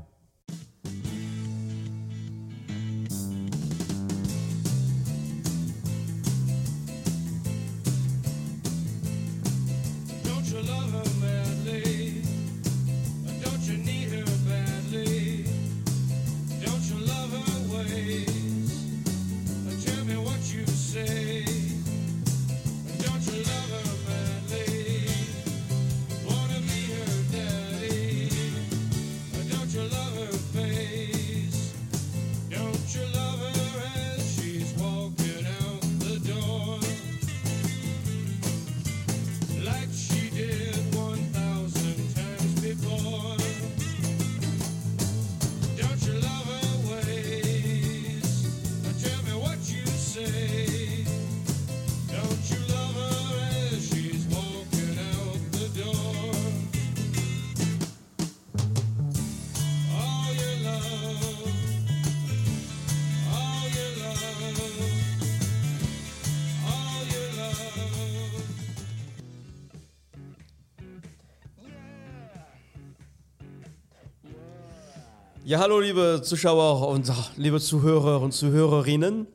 Ja, 75.48 75.60
hallo 75.60 75.78
liebe 75.78 76.22
Zuschauer 76.24 76.88
und 76.88 77.08
liebe 77.36 77.60
Zuhörer 77.60 78.20
und 78.20 78.32
Zuhörerinnen. 78.32 79.28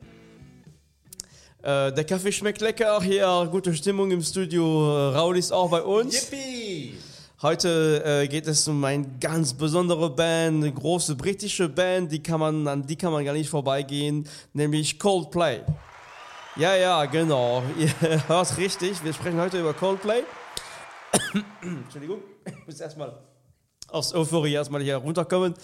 Äh, 1.62 1.90
der 1.90 2.04
Kaffee 2.04 2.30
schmeckt 2.30 2.60
lecker, 2.60 3.00
hier 3.00 3.48
gute 3.50 3.72
Stimmung 3.72 4.10
im 4.10 4.20
Studio. 4.20 4.94
Äh, 4.94 5.14
Raul 5.14 5.38
ist 5.38 5.54
auch 5.54 5.70
bei 5.70 5.80
uns. 5.80 6.30
Yippie! 6.30 6.98
Heute 7.40 8.02
äh, 8.04 8.28
geht 8.28 8.46
es 8.46 8.68
um 8.68 8.84
eine 8.84 9.06
ganz 9.20 9.54
besondere 9.54 10.10
Band, 10.10 10.62
eine 10.62 10.70
große 10.70 11.14
britische 11.14 11.70
Band, 11.70 12.12
die 12.12 12.22
kann 12.22 12.40
man, 12.40 12.68
an 12.68 12.86
die 12.86 12.96
kann 12.96 13.10
man 13.10 13.24
gar 13.24 13.32
nicht 13.32 13.48
vorbeigehen, 13.48 14.28
nämlich 14.52 14.98
Coldplay. 14.98 15.62
Ja, 16.56 16.76
ja, 16.76 17.06
genau. 17.06 17.62
Ihr 17.78 18.28
hört 18.28 18.58
richtig. 18.58 19.02
Wir 19.02 19.14
sprechen 19.14 19.40
heute 19.40 19.58
über 19.58 19.72
Coldplay. 19.72 20.24
Entschuldigung, 21.62 22.18
ich 22.44 22.66
muss 22.66 22.78
erstmal 22.80 23.31
aus 23.92 24.14
Euphorie 24.14 24.54
erstmal 24.54 24.82
hier 24.82 24.96
runterkommen. 24.96 25.54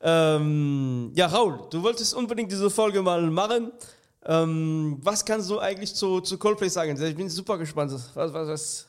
Ähm, 0.00 1.10
ja, 1.14 1.26
Raul, 1.26 1.60
du 1.70 1.82
wolltest 1.82 2.14
unbedingt 2.14 2.50
diese 2.52 2.70
Folge 2.70 3.02
mal 3.02 3.22
machen. 3.22 3.72
Ähm, 4.24 4.98
was 5.02 5.24
kannst 5.24 5.48
du 5.48 5.58
eigentlich 5.58 5.94
zu, 5.94 6.20
zu 6.20 6.36
Coldplay 6.38 6.68
sagen? 6.68 7.00
Ich 7.02 7.16
bin 7.16 7.28
super 7.30 7.56
gespannt. 7.56 7.92
Was, 7.92 8.14
was, 8.14 8.32
was? 8.48 8.86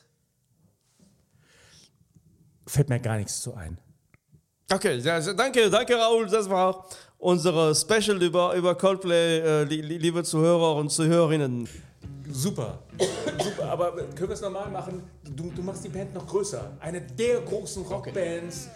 Fällt 2.66 2.88
mir 2.88 3.00
gar 3.00 3.16
nichts 3.16 3.40
zu 3.40 3.54
ein. 3.54 3.78
Okay, 4.72 5.00
danke, 5.02 5.68
danke 5.70 5.96
Raul. 5.96 6.26
Das 6.26 6.48
war 6.48 6.86
unsere 7.18 7.74
Special 7.74 8.22
über, 8.22 8.54
über 8.54 8.74
Coldplay, 8.76 9.38
äh, 9.40 9.64
li, 9.64 9.80
li- 9.80 9.98
liebe 9.98 10.22
Zuhörer 10.22 10.76
und 10.76 10.90
Zuhörerinnen. 10.90 11.68
Super. 12.40 12.78
Super, 13.38 13.70
aber 13.70 13.92
können 13.92 14.28
wir 14.28 14.30
es 14.30 14.40
nochmal 14.40 14.70
machen? 14.70 15.02
Du, 15.24 15.50
du 15.50 15.62
machst 15.62 15.84
die 15.84 15.90
Band 15.90 16.14
noch 16.14 16.26
größer. 16.26 16.72
Eine 16.80 17.02
der 17.02 17.42
großen 17.42 17.84
Rockbands, 17.84 18.68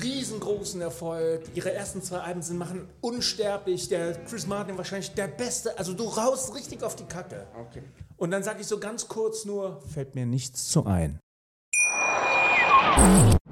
riesengroßen 0.00 0.80
Erfolg. 0.80 1.42
Ihre 1.54 1.72
ersten 1.72 2.02
zwei 2.04 2.18
Alben 2.18 2.40
sind 2.40 2.56
machen 2.56 2.88
unsterblich. 3.00 3.88
Der 3.88 4.14
Chris 4.26 4.46
Martin 4.46 4.78
wahrscheinlich 4.78 5.12
der 5.12 5.26
Beste. 5.26 5.76
Also 5.76 5.92
du 5.92 6.04
raust 6.04 6.54
richtig 6.54 6.84
auf 6.84 6.94
die 6.94 7.04
Kacke. 7.04 7.48
Okay. 7.58 7.82
Und 8.16 8.30
dann 8.30 8.44
sage 8.44 8.60
ich 8.60 8.68
so 8.68 8.78
ganz 8.78 9.08
kurz 9.08 9.44
nur, 9.44 9.82
fällt 9.92 10.14
mir 10.14 10.24
nichts 10.26 10.68
zu 10.68 10.86
ein. 10.86 11.18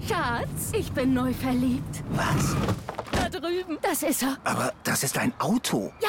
Schatz, 0.07 0.71
ich 0.73 0.93
bin 0.93 1.15
neu 1.15 1.33
verliebt. 1.33 2.05
Was? 2.11 2.55
Da 3.11 3.29
drüben. 3.29 3.77
Das 3.83 4.05
ist 4.05 4.23
er. 4.23 4.37
Aber 4.45 4.73
das 4.85 5.03
ist 5.03 5.19
ein 5.19 5.33
Auto. 5.41 5.93
Ja, 6.01 6.09